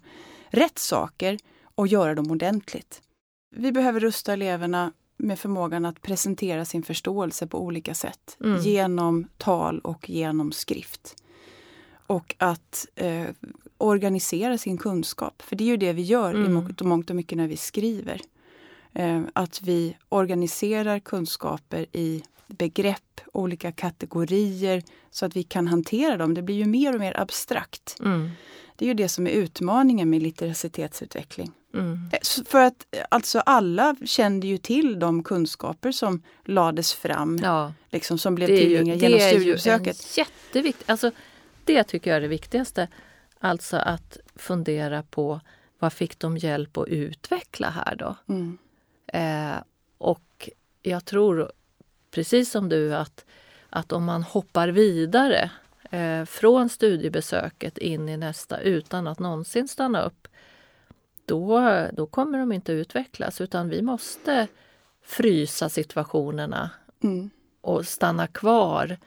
rätt 0.50 0.80
saker 0.80 1.40
och 1.76 1.88
göra 1.88 2.16
dem 2.16 2.32
ordentligt. 2.32 3.02
Vi 3.56 3.72
behöver 3.72 4.00
rusta 4.00 4.34
eleverna 4.34 4.92
med 5.24 5.40
förmågan 5.40 5.86
att 5.86 6.02
presentera 6.02 6.66
sin 6.66 6.84
förståelse 6.84 7.48
på 7.48 7.60
olika 7.60 7.94
sätt. 7.94 8.38
Mm. 8.44 8.62
Genom 8.62 9.28
tal 9.38 9.80
och 9.80 10.10
genom 10.10 10.52
skrift. 10.52 11.16
Och 12.08 12.36
att 12.38 12.88
eh, 12.96 13.26
organisera 13.78 14.58
sin 14.58 14.78
kunskap. 14.78 15.42
För 15.42 15.56
det 15.56 15.64
är 15.64 15.68
ju 15.68 15.78
det 15.78 15.94
vi 15.94 16.02
gör 16.02 16.34
mm. 16.34 16.68
i 16.80 16.84
mångt 16.84 17.10
och 17.10 17.16
mycket 17.16 17.38
när 17.38 17.48
vi 17.48 17.58
skriver. 17.58 18.22
Eh, 18.94 19.22
att 19.34 19.62
vi 19.62 19.98
organiserar 20.10 21.00
kunskaper 21.00 21.86
i 21.92 22.24
begrepp, 22.48 23.22
olika 23.34 23.72
kategorier 23.72 24.84
så 25.12 25.26
att 25.26 25.36
vi 25.36 25.44
kan 25.44 25.68
hantera 25.68 26.18
dem. 26.18 26.34
Det 26.34 26.42
blir 26.42 26.56
ju 26.56 26.66
mer 26.66 26.94
och 26.94 27.00
mer 27.00 27.20
abstrakt. 27.20 27.98
Mm. 28.00 28.30
Det 28.76 28.86
är 28.86 28.88
ju 28.88 28.94
det 28.94 29.10
som 29.10 29.28
är 29.28 29.32
utmaningen 29.32 30.10
med 30.10 30.22
litteracitetetsutveckling. 30.22 31.52
Mm. 31.74 32.10
Eh, 32.12 32.20
för 32.46 32.62
att 32.62 32.86
alltså 33.10 33.40
alla 33.40 33.96
kände 34.06 34.48
ju 34.48 34.58
till 34.58 35.00
de 35.00 35.24
kunskaper 35.24 35.92
som 35.92 36.24
lades 36.46 36.94
fram, 36.94 37.40
ja. 37.44 37.74
liksom, 37.90 38.18
som 38.18 38.36
blev 38.36 38.48
tillgängliga 38.48 38.96
genom 38.96 39.20
studiebesöket. 39.20 39.98
Det 40.16 40.22
är 40.22 40.26
jätteviktigt. 40.26 40.90
Alltså, 40.90 41.12
det 41.64 41.84
tycker 41.84 42.10
jag 42.10 42.18
är 42.18 42.22
det 42.22 42.28
viktigaste. 42.28 42.88
Alltså 43.40 43.78
att 43.78 44.18
fundera 44.36 45.04
på 45.04 45.42
vad 45.80 45.94
fick 45.94 46.20
de 46.20 46.38
hjälp 46.38 46.78
att 46.78 46.88
utveckla 46.88 47.70
här 47.70 47.96
då? 47.96 48.16
Mm. 48.30 48.58
Eh, 49.08 49.64
och 49.98 50.50
jag 50.82 51.06
tror 51.06 51.52
precis 52.12 52.52
som 52.52 52.70
du 52.70 52.96
att, 52.96 53.26
att 53.70 53.92
om 53.92 54.04
man 54.04 54.24
hoppar 54.24 54.68
vidare 54.68 55.52
eh, 55.92 56.26
från 56.26 56.70
studiebesöket 56.70 57.78
in 57.78 58.10
i 58.10 58.18
nästa 58.18 58.60
utan 58.60 59.08
att 59.08 59.20
någonsin 59.20 59.68
stanna 59.68 60.02
upp 60.02 60.28
då, 61.26 61.62
då 61.94 62.06
kommer 62.06 62.40
de 62.40 62.52
inte 62.52 62.72
utvecklas 62.72 63.42
utan 63.42 63.70
vi 63.70 63.82
måste 63.82 64.48
frysa 65.04 65.70
situationerna 65.70 66.70
mm. 67.04 67.30
och 67.62 67.86
stanna 67.86 68.28
kvar 68.28 68.98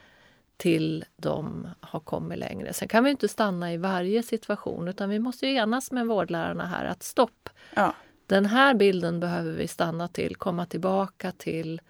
till 0.57 1.05
de 1.17 1.67
har 1.79 1.99
kommit 1.99 2.39
längre. 2.39 2.73
Sen 2.73 2.87
kan 2.87 3.03
vi 3.03 3.09
inte 3.09 3.27
stanna 3.27 3.73
i 3.73 3.77
varje 3.77 4.23
situation 4.23 4.87
utan 4.87 5.09
vi 5.09 5.19
måste 5.19 5.47
enas 5.47 5.91
med 5.91 6.07
vårdlärarna 6.07 6.65
här 6.65 6.85
att 6.85 7.03
stopp. 7.03 7.49
Ja. 7.75 7.93
Den 8.25 8.45
här 8.45 8.73
bilden 8.73 9.19
behöver 9.19 9.51
vi 9.51 9.67
stanna 9.67 10.07
till, 10.07 10.35
komma 10.35 10.65
tillbaka 10.65 11.31
till 11.31 11.81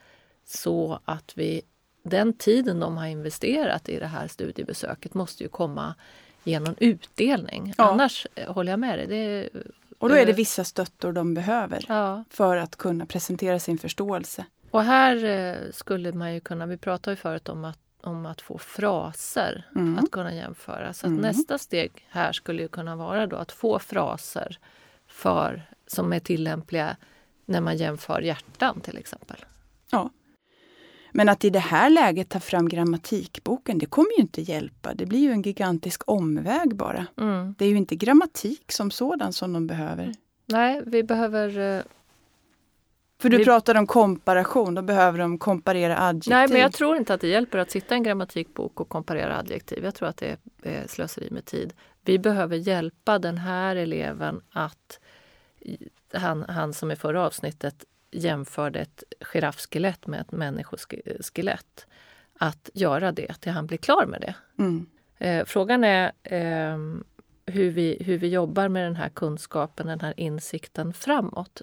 så 0.46 1.00
att 1.06 1.32
vi 1.36 1.62
den 2.04 2.34
tiden 2.34 2.80
de 2.80 2.98
har 2.98 3.08
investerat 3.08 3.90
i 3.90 4.00
det 4.00 4.08
här 4.08 4.28
studiebesöket 4.28 5.14
måste 5.14 5.44
ju 5.44 5.50
komma 5.50 5.96
genom 6.44 6.76
utdelning. 6.78 7.74
Ja. 7.78 7.84
Annars 7.84 8.28
eh, 8.36 8.54
håller 8.54 8.72
jag 8.72 8.80
med 8.80 9.00
dig. 9.00 9.08
Det, 9.08 9.50
och 9.98 10.10
då 10.10 10.16
är 10.16 10.26
det 10.26 10.32
eh, 10.32 10.36
vissa 10.36 10.64
stöttor 10.64 11.14
de 11.14 11.34
behöver 11.34 11.86
ja. 11.88 12.24
för 12.30 12.58
att 12.58 12.76
kunna 12.76 13.06
presentera 13.06 13.60
sin 13.60 13.78
förståelse. 13.78 14.46
Och 14.72 14.84
här 14.84 15.26
eh, 15.26 15.72
skulle 15.72 16.14
man 16.14 16.34
ju 16.34 16.40
kunna, 16.40 16.66
vi 16.66 16.78
pratade 16.78 17.12
ju 17.12 17.16
förut 17.16 17.50
om 17.50 17.66
att, 17.66 17.80
om 18.02 18.26
att 18.26 18.42
få 18.42 18.58
fraser 18.58 19.68
mm. 19.76 19.98
att 19.98 20.12
kunna 20.12 20.34
jämföra. 20.34 20.94
Så 20.94 21.08
mm. 21.08 21.22
nästa 21.22 21.58
steg 21.58 22.08
här 22.10 22.32
skulle 22.32 22.62
ju 22.62 22.68
kunna 22.68 22.96
vara 22.96 23.28
då 23.28 23.36
att 23.36 23.52
få 23.52 23.80
fraser 23.80 24.60
för 25.08 25.70
som 25.88 26.14
är 26.14 26.20
tillämpliga 26.20 26.98
när 27.46 27.62
man 27.62 27.78
jämför 27.78 28.22
hjärtan 28.22 28.82
till 28.82 28.98
exempel. 28.98 29.46
Ja. 29.92 30.10
Men 31.12 31.30
att 31.30 31.46
i 31.46 31.50
det 31.50 31.60
här 31.60 31.90
läget 31.90 32.30
ta 32.30 32.40
fram 32.40 32.70
grammatikboken, 32.70 33.78
det 33.78 33.86
kommer 33.86 34.10
ju 34.18 34.22
inte 34.22 34.42
hjälpa. 34.42 34.94
Det 34.94 35.06
blir 35.06 35.20
ju 35.20 35.32
en 35.32 35.42
gigantisk 35.42 36.02
omväg 36.06 36.76
bara. 36.76 37.06
Mm. 37.18 37.56
Det 37.58 37.66
är 37.66 37.70
ju 37.70 37.78
inte 37.78 37.96
grammatik 37.96 38.72
som 38.72 38.92
sådan 38.92 39.34
som 39.34 39.54
de 39.54 39.68
behöver. 39.68 40.14
Nej, 40.46 40.82
vi 40.86 41.04
behöver... 41.04 41.78
Eh, 41.78 41.82
För 43.20 43.30
du 43.30 43.38
vi... 43.38 43.46
pratar 43.46 43.76
om 43.76 43.88
komparation, 43.88 44.76
då 44.76 44.82
behöver 44.82 45.20
de 45.20 45.38
komparera 45.38 46.02
adjektiv. 46.08 46.34
Nej, 46.34 46.48
men 46.50 46.62
jag 46.62 46.74
tror 46.74 46.98
inte 46.98 47.14
att 47.14 47.22
det 47.22 47.28
hjälper 47.28 47.58
att 47.58 47.72
sitta 47.72 47.96
i 47.96 47.98
en 47.98 48.04
grammatikbok 48.04 48.80
och 48.80 48.90
komparera 48.90 49.38
adjektiv. 49.38 49.84
Jag 49.84 49.96
tror 49.96 50.10
att 50.10 50.18
det 50.18 50.38
är 50.64 50.88
slöseri 50.88 51.28
med 51.32 51.46
tid. 51.46 51.74
Vi 52.02 52.20
behöver 52.20 52.58
hjälpa 52.58 53.20
den 53.20 53.38
här 53.38 53.76
eleven 53.76 54.42
att 54.52 55.00
han, 56.14 56.46
han 56.50 56.74
som 56.74 56.92
i 56.92 56.96
förra 56.96 57.26
avsnittet 57.26 57.86
jämförde 58.12 58.80
ett 58.80 59.04
giraffskelett 59.22 60.08
med 60.08 60.22
ett 60.22 60.32
människoskelett. 60.32 61.88
Att 62.40 62.70
göra 62.74 63.12
det 63.12 63.34
till 63.34 63.52
han 63.52 63.68
blir 63.68 63.78
klar 63.78 64.06
med 64.06 64.22
det. 64.22 64.36
Mm. 64.64 64.86
Eh, 65.18 65.46
frågan 65.46 65.84
är 65.84 66.12
eh, 66.24 66.78
hur, 67.46 67.72
vi, 67.72 67.98
hur 68.02 68.18
vi 68.18 68.28
jobbar 68.28 68.70
med 68.70 68.84
den 68.84 68.96
här 68.96 69.10
kunskapen, 69.10 69.88
den 69.88 70.00
här 70.00 70.14
insikten 70.18 70.94
framåt. 70.94 71.62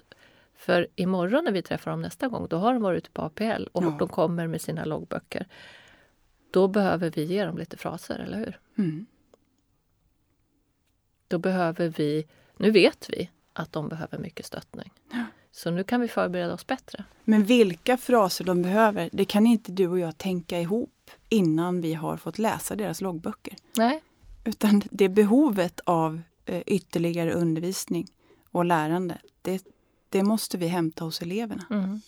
För 0.55 0.87
imorgon 0.95 1.43
när 1.43 1.51
vi 1.51 1.61
träffar 1.61 1.91
dem 1.91 2.01
nästa 2.01 2.27
gång, 2.27 2.47
då 2.49 2.57
har 2.57 2.73
de 2.73 2.81
varit 2.81 2.97
ute 2.97 3.11
på 3.11 3.21
APL 3.21 3.67
och 3.71 3.83
ja. 3.83 3.95
de 3.99 4.07
kommer 4.07 4.47
med 4.47 4.61
sina 4.61 4.85
loggböcker. 4.85 5.47
Då 6.51 6.67
behöver 6.67 7.11
vi 7.11 7.23
ge 7.23 7.45
dem 7.45 7.57
lite 7.57 7.77
fraser, 7.77 8.19
eller 8.19 8.37
hur? 8.37 8.59
Mm. 8.77 9.05
Då 11.27 11.37
behöver 11.37 11.87
vi, 11.87 12.27
nu 12.57 12.71
vet 12.71 13.09
vi 13.09 13.29
att 13.53 13.71
de 13.71 13.89
behöver 13.89 14.17
mycket 14.17 14.45
stöttning. 14.45 14.93
Ja. 15.11 15.25
Så 15.55 15.71
nu 15.71 15.83
kan 15.83 16.01
vi 16.01 16.07
förbereda 16.07 16.53
oss 16.53 16.67
bättre. 16.67 17.03
Men 17.23 17.43
vilka 17.43 17.97
fraser 17.97 18.45
de 18.45 18.61
behöver, 18.61 19.09
det 19.11 19.25
kan 19.25 19.47
inte 19.47 19.71
du 19.71 19.87
och 19.87 19.99
jag 19.99 20.17
tänka 20.17 20.59
ihop 20.59 21.11
innan 21.29 21.81
vi 21.81 21.93
har 21.93 22.17
fått 22.17 22.39
läsa 22.39 22.75
deras 22.75 23.01
loggböcker. 23.01 23.55
Nej. 23.77 24.01
Utan 24.43 24.81
det 24.91 25.09
behovet 25.09 25.79
av 25.83 26.21
eh, 26.45 26.61
ytterligare 26.65 27.33
undervisning 27.33 28.07
och 28.51 28.65
lärande, 28.65 29.17
det, 29.41 29.63
det 30.09 30.23
måste 30.23 30.57
vi 30.57 30.67
hämta 30.67 31.03
hos 31.03 31.21
eleverna. 31.21 31.65
Mm. 31.69 32.01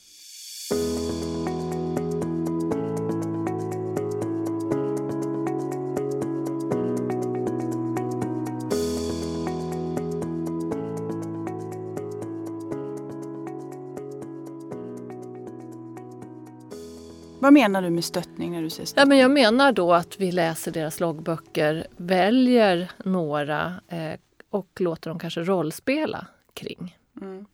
Vad 17.47 17.53
menar 17.53 17.81
du 17.81 17.89
med 17.89 18.05
stöttning 18.05 18.51
när 18.51 18.61
du 18.61 18.69
säger 18.69 18.85
stöttning? 18.85 19.01
Ja, 19.01 19.05
men 19.05 19.17
jag 19.17 19.31
menar 19.31 19.71
då 19.71 19.93
att 19.93 20.19
vi 20.19 20.31
läser 20.31 20.71
deras 20.71 20.99
loggböcker, 20.99 21.87
väljer 21.97 22.91
några 22.97 23.81
eh, 23.87 24.19
och 24.49 24.67
låter 24.79 25.09
dem 25.09 25.19
kanske 25.19 25.41
rollspela 25.41 26.27
kring. 26.53 26.97
Mm. 27.21 27.45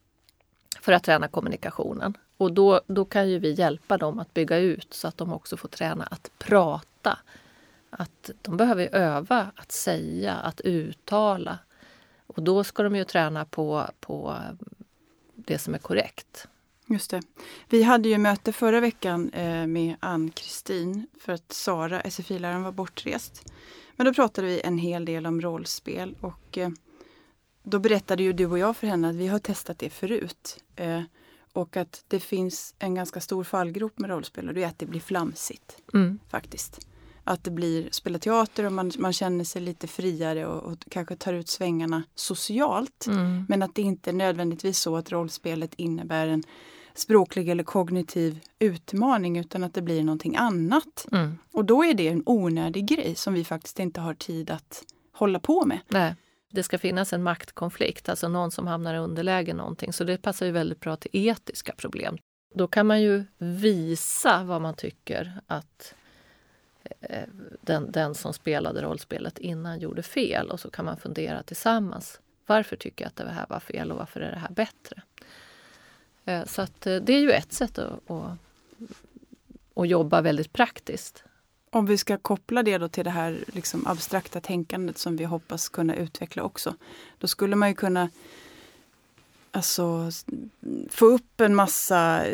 För 0.82 0.92
att 0.92 1.04
träna 1.04 1.28
kommunikationen. 1.28 2.18
Och 2.38 2.54
då, 2.54 2.82
då 2.88 3.06
kan 3.06 3.30
ju 3.30 3.40
vi 3.40 3.52
hjälpa 3.52 3.98
dem 3.98 4.20
att 4.20 4.34
bygga 4.34 4.58
ut 4.58 4.94
så 4.94 5.08
att 5.08 5.18
de 5.18 5.34
också 5.34 5.58
får 5.58 5.70
träna 5.70 6.04
att 6.04 6.32
prata. 6.38 7.20
Att 7.90 8.30
de 8.42 8.58
behöver 8.58 8.96
öva 8.96 9.52
att 9.56 9.72
säga, 9.72 10.34
att 10.34 10.62
uttala. 10.62 11.60
Och 12.28 12.44
då 12.44 12.64
ska 12.64 12.84
de 12.84 12.96
ju 12.96 13.04
träna 13.04 13.46
på, 13.46 13.86
på 14.00 14.36
det 15.36 15.58
som 15.58 15.74
är 15.74 15.80
korrekt. 15.80 16.48
Just 16.88 17.12
det. 17.12 17.22
Vi 17.70 17.84
hade 17.84 18.10
ju 18.10 18.18
möte 18.18 18.52
förra 18.52 18.80
veckan 18.80 19.30
eh, 19.30 19.68
med 19.68 19.96
Ann-Kristin 20.00 21.08
för 21.20 21.34
att 21.34 21.54
Sara, 21.54 22.02
SFI-läraren, 22.02 22.63
var 22.63 22.72
bortrest. 22.72 23.52
Men 23.96 24.06
då 24.06 24.13
pratade 24.13 24.48
vi 24.48 24.62
en 24.62 24.78
hel 24.78 25.06
del 25.06 25.25
om 25.25 25.42
rollspel 25.42 26.16
och 26.22 26.58
eh, 26.58 26.70
då 27.63 27.80
berättade 27.80 28.24
ju 28.24 28.34
du 28.34 28.46
och 28.46 28.60
jag 28.60 28.78
för 28.78 28.88
henne 28.88 29.10
att 29.10 29.16
vi 29.16 29.28
har 29.28 29.40
testat 29.40 29.80
det 29.80 29.90
förut. 29.90 30.63
Eh, 30.75 31.02
och 31.54 31.78
att 31.78 32.06
det 32.08 32.20
finns 32.20 32.75
en 32.80 32.96
ganska 32.96 33.22
stor 33.22 33.44
fallgrop 33.44 34.00
med 34.00 34.10
rollspel 34.10 34.48
och 34.48 34.54
det 34.54 34.63
är 34.63 34.68
att 34.68 34.80
det 34.80 34.86
blir 34.86 35.00
flamsigt. 35.00 35.78
Mm. 35.94 36.20
Faktiskt. 36.30 36.88
Att 37.24 37.44
det 37.44 37.51
blir 37.51 37.88
spela 37.92 38.20
teater 38.20 38.65
och 38.65 38.72
man, 38.72 38.92
man 38.98 39.13
känner 39.13 39.44
sig 39.44 39.62
lite 39.62 39.88
friare 39.88 40.46
och, 40.46 40.72
och 40.72 40.77
kanske 40.89 41.15
tar 41.15 41.34
ut 41.34 41.50
svängarna 41.50 42.03
socialt. 42.15 43.08
Mm. 43.08 43.46
Men 43.50 43.63
att 43.63 43.75
det 43.75 43.82
inte 43.82 44.10
är 44.10 44.13
nödvändigtvis 44.13 44.80
så 44.80 44.98
att 44.98 45.12
rollspelet 45.12 45.74
innebär 45.74 46.27
en 46.27 46.44
språklig 46.94 47.50
eller 47.50 47.63
kognitiv 47.63 48.39
utmaning 48.60 49.38
utan 49.38 49.63
att 49.63 49.74
det 49.74 49.82
blir 49.82 50.03
någonting 50.03 50.36
annat. 50.36 51.08
Mm. 51.12 51.38
Och 51.51 51.65
då 51.65 51.84
är 51.84 51.94
det 51.94 52.08
en 52.08 52.24
onödig 52.25 52.86
grej 52.86 53.15
som 53.15 53.34
vi 53.34 53.44
faktiskt 53.44 53.80
inte 53.80 54.01
har 54.01 54.13
tid 54.13 54.50
att 54.50 54.84
hålla 55.12 55.39
på 55.39 55.65
med. 55.65 55.80
Nej. 55.88 56.15
Det 56.51 56.63
ska 56.63 56.77
finnas 56.77 57.13
en 57.13 57.24
maktkonflikt, 57.24 58.10
alltså 58.10 58.27
någon 58.27 58.51
som 58.51 58.68
hamnar 58.68 58.96
i 58.96 58.98
underläge 58.98 59.53
någonting. 59.53 59.94
Så 59.94 60.03
det 60.03 60.18
passar 60.18 60.46
ju 60.46 60.51
väldigt 60.51 60.80
bra 60.80 60.96
till 60.96 61.12
etiska 61.13 61.74
problem. 61.77 62.18
Då 62.56 62.68
kan 62.68 62.88
man 62.88 63.01
ju 63.01 63.24
visa 63.38 64.44
vad 64.44 64.62
man 64.62 64.75
tycker 64.75 65.42
att 65.48 65.96
Eh, 67.02 67.28
den, 67.62 67.92
den 67.92 68.16
som 68.16 68.34
spelade 68.34 68.82
rollspelet 68.82 69.38
innan 69.38 69.80
gjorde 69.80 70.04
fel 70.04 70.50
och 70.50 70.60
så 70.60 70.70
kan 70.70 70.86
man 70.86 70.98
fundera 70.98 71.44
tillsammans. 71.44 72.20
Varför 72.46 72.75
tycker 72.75 73.06
jag 73.06 73.08
att 73.10 73.16
det 73.16 73.32
här 73.32 73.46
var 73.50 73.60
fel 73.60 73.92
och 73.92 73.98
varför 73.98 74.20
är 74.20 74.32
det 74.32 74.38
här 74.38 74.52
bättre? 74.52 75.02
Eh, 76.25 76.46
så 76.46 76.62
att 76.62 76.88
eh, 76.88 76.96
det 76.96 77.13
är 77.13 77.20
ju 77.20 77.32
ett 77.32 77.54
sätt 77.54 77.78
att, 77.78 78.12
att, 78.12 78.38
att 79.74 79.88
jobba 79.88 80.22
väldigt 80.22 80.54
praktiskt. 80.54 81.24
Om 81.70 81.86
vi 81.86 81.98
ska 81.98 82.18
koppla 82.18 82.63
det 82.63 82.78
då 82.78 82.88
till 82.88 83.04
det 83.04 83.10
här 83.10 83.44
liksom 83.48 83.88
abstrakta 83.88 84.42
tänkandet 84.42 84.98
som 84.98 85.18
vi 85.18 85.24
hoppas 85.24 85.70
kunna 85.70 85.96
utveckla 85.96 86.44
också. 86.44 86.75
Då 87.18 87.28
skulle 87.28 87.56
man 87.56 87.70
ju 87.70 87.75
kunna 87.75 88.10
alltså, 89.52 90.12
få 90.90 91.06
upp 91.06 91.42
en 91.42 91.56
massa 91.56 92.25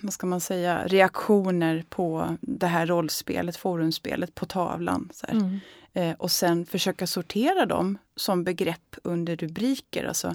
vad 0.00 0.12
ska 0.12 0.26
man 0.26 0.40
säga, 0.40 0.86
reaktioner 0.86 1.84
på 1.88 2.36
det 2.40 2.66
här 2.66 2.86
rollspelet, 2.86 3.56
forumspelet 3.56 4.34
på 4.34 4.46
tavlan. 4.46 5.08
Så 5.12 5.26
mm. 5.26 5.58
eh, 5.92 6.14
och 6.18 6.30
sen 6.30 6.66
försöka 6.66 7.06
sortera 7.06 7.66
dem 7.66 7.98
som 8.16 8.44
begrepp 8.44 8.96
under 9.02 9.36
rubriker. 9.36 10.04
Alltså 10.04 10.34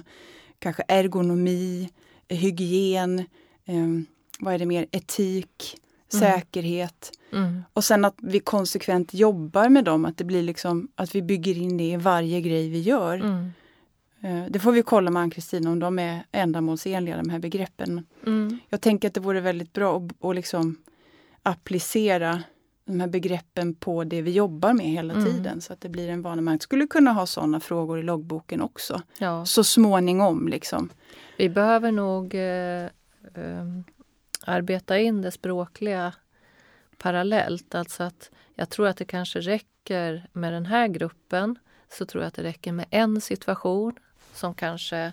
kanske 0.58 0.82
ergonomi, 0.88 1.90
hygien, 2.28 3.18
eh, 3.64 3.88
vad 4.38 4.54
är 4.54 4.58
det 4.58 4.66
mer, 4.66 4.86
etik, 4.90 5.76
mm. 6.12 6.20
säkerhet. 6.20 7.12
Mm. 7.32 7.62
Och 7.72 7.84
sen 7.84 8.04
att 8.04 8.16
vi 8.18 8.40
konsekvent 8.40 9.14
jobbar 9.14 9.68
med 9.68 9.84
dem, 9.84 10.04
att 10.04 10.16
det 10.16 10.24
blir 10.24 10.42
liksom 10.42 10.88
att 10.94 11.14
vi 11.14 11.22
bygger 11.22 11.58
in 11.58 11.76
det 11.76 11.84
i 11.84 11.96
varje 11.96 12.40
grej 12.40 12.68
vi 12.68 12.80
gör. 12.80 13.50
Eh, 14.24 14.44
det 14.50 14.58
får 14.58 14.72
vi 14.72 14.82
kolla 14.82 15.10
med 15.10 15.22
Ann-Kristin 15.22 15.66
om 15.66 15.78
de 15.78 15.98
är 15.98 16.24
ändamålsenliga 16.32 17.16
de 17.16 17.28
här 17.28 17.38
begreppen. 17.38 18.06
Mm. 18.26 18.58
Jag 18.68 18.80
tänker 18.80 19.08
att 19.08 19.14
det 19.14 19.20
vore 19.20 19.40
väldigt 19.40 19.72
bra 19.72 19.96
att, 19.96 20.24
att 20.24 20.34
liksom 20.34 20.76
applicera 21.42 22.42
de 22.84 23.00
här 23.00 23.08
begreppen 23.08 23.74
på 23.74 24.04
det 24.04 24.22
vi 24.22 24.30
jobbar 24.30 24.72
med 24.72 24.86
hela 24.86 25.14
mm. 25.14 25.24
tiden 25.24 25.60
så 25.60 25.72
att 25.72 25.80
det 25.80 25.88
blir 25.88 26.08
en 26.08 26.22
vana. 26.22 26.42
Man 26.42 26.60
skulle 26.60 26.86
kunna 26.86 27.12
ha 27.12 27.26
sådana 27.26 27.60
frågor 27.60 27.98
i 27.98 28.02
loggboken 28.02 28.60
också. 28.60 29.02
Ja. 29.18 29.46
Så 29.46 29.64
småningom 29.64 30.48
liksom. 30.48 30.90
Vi 31.38 31.48
behöver 31.48 31.92
nog 31.92 32.34
eh, 32.34 32.84
eh, 33.34 33.80
arbeta 34.44 34.98
in 34.98 35.22
det 35.22 35.30
språkliga 35.30 36.12
parallellt. 36.98 37.74
Alltså 37.74 38.02
att 38.02 38.30
jag 38.54 38.70
tror 38.70 38.86
att 38.86 38.96
det 38.96 39.04
kanske 39.04 39.40
räcker 39.40 40.28
med 40.32 40.52
den 40.52 40.66
här 40.66 40.88
gruppen. 40.88 41.58
Så 41.98 42.06
tror 42.06 42.22
jag 42.22 42.28
att 42.28 42.34
det 42.34 42.42
räcker 42.42 42.72
med 42.72 42.86
en 42.90 43.20
situation 43.20 43.94
som 44.34 44.54
kanske 44.54 45.12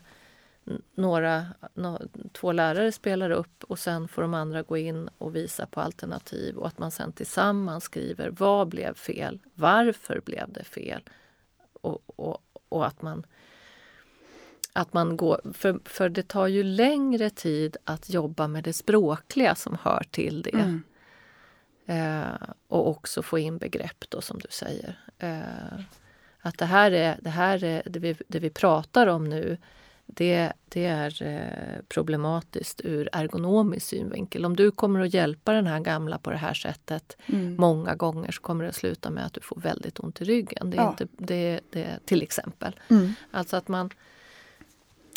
några, 0.95 1.45
no, 1.73 2.01
två 2.31 2.51
lärare 2.51 2.91
spelar 2.91 3.29
upp 3.29 3.63
och 3.63 3.79
sen 3.79 4.07
får 4.07 4.21
de 4.21 4.33
andra 4.33 4.61
gå 4.61 4.77
in 4.77 5.09
och 5.17 5.35
visa 5.35 5.65
på 5.65 5.81
alternativ 5.81 6.57
och 6.57 6.67
att 6.67 6.79
man 6.79 6.91
sen 6.91 7.11
tillsammans 7.11 7.83
skriver 7.83 8.29
vad 8.29 8.67
blev 8.67 8.93
fel? 8.93 9.39
Varför 9.53 10.21
blev 10.25 10.51
det 10.51 10.63
fel? 10.63 11.01
Och, 11.73 12.01
och, 12.05 12.37
och 12.69 12.87
att 12.87 13.01
man 13.01 13.25
att 14.73 14.93
man 14.93 15.17
går, 15.17 15.41
för, 15.53 15.79
för 15.85 16.09
det 16.09 16.27
tar 16.27 16.47
ju 16.47 16.63
längre 16.63 17.29
tid 17.29 17.77
att 17.83 18.09
jobba 18.09 18.47
med 18.47 18.63
det 18.63 18.73
språkliga 18.73 19.55
som 19.55 19.77
hör 19.81 20.03
till 20.11 20.41
det. 20.41 20.51
Mm. 20.51 20.83
Eh, 21.85 22.49
och 22.67 22.89
också 22.89 23.23
få 23.23 23.39
in 23.39 23.57
begrepp 23.57 24.09
då 24.09 24.21
som 24.21 24.39
du 24.39 24.47
säger. 24.49 24.99
Eh, 25.17 25.79
att 26.41 26.57
det 26.57 26.65
här 26.65 26.91
är 26.91 27.17
det, 27.21 27.29
här 27.29 27.63
är 27.63 27.83
det, 27.85 27.99
vi, 27.99 28.15
det 28.27 28.39
vi 28.39 28.49
pratar 28.49 29.07
om 29.07 29.29
nu 29.29 29.57
det, 30.13 30.53
det 30.69 30.85
är 30.85 31.23
eh, 31.23 31.81
problematiskt 31.87 32.81
ur 32.83 33.09
ergonomisk 33.11 33.87
synvinkel. 33.87 34.45
Om 34.45 34.55
du 34.55 34.71
kommer 34.71 34.99
att 34.99 35.13
hjälpa 35.13 35.53
den 35.53 35.67
här 35.67 35.79
gamla 35.79 36.17
på 36.17 36.29
det 36.29 36.37
här 36.37 36.53
sättet 36.53 37.17
mm. 37.25 37.55
många 37.55 37.95
gånger 37.95 38.31
så 38.31 38.41
kommer 38.41 38.63
det 38.63 38.69
att 38.69 38.75
sluta 38.75 39.09
med 39.09 39.25
att 39.25 39.33
du 39.33 39.41
får 39.41 39.61
väldigt 39.61 39.99
ont 39.99 40.21
i 40.21 40.23
ryggen. 40.23 40.69
Det 40.69 40.77
är 40.77 40.81
ja. 40.81 40.89
inte, 40.89 41.07
det, 41.17 41.59
det, 41.69 41.99
till 42.05 42.21
exempel. 42.21 42.79
Mm. 42.89 43.13
Alltså 43.31 43.57
att 43.57 43.67
man, 43.67 43.89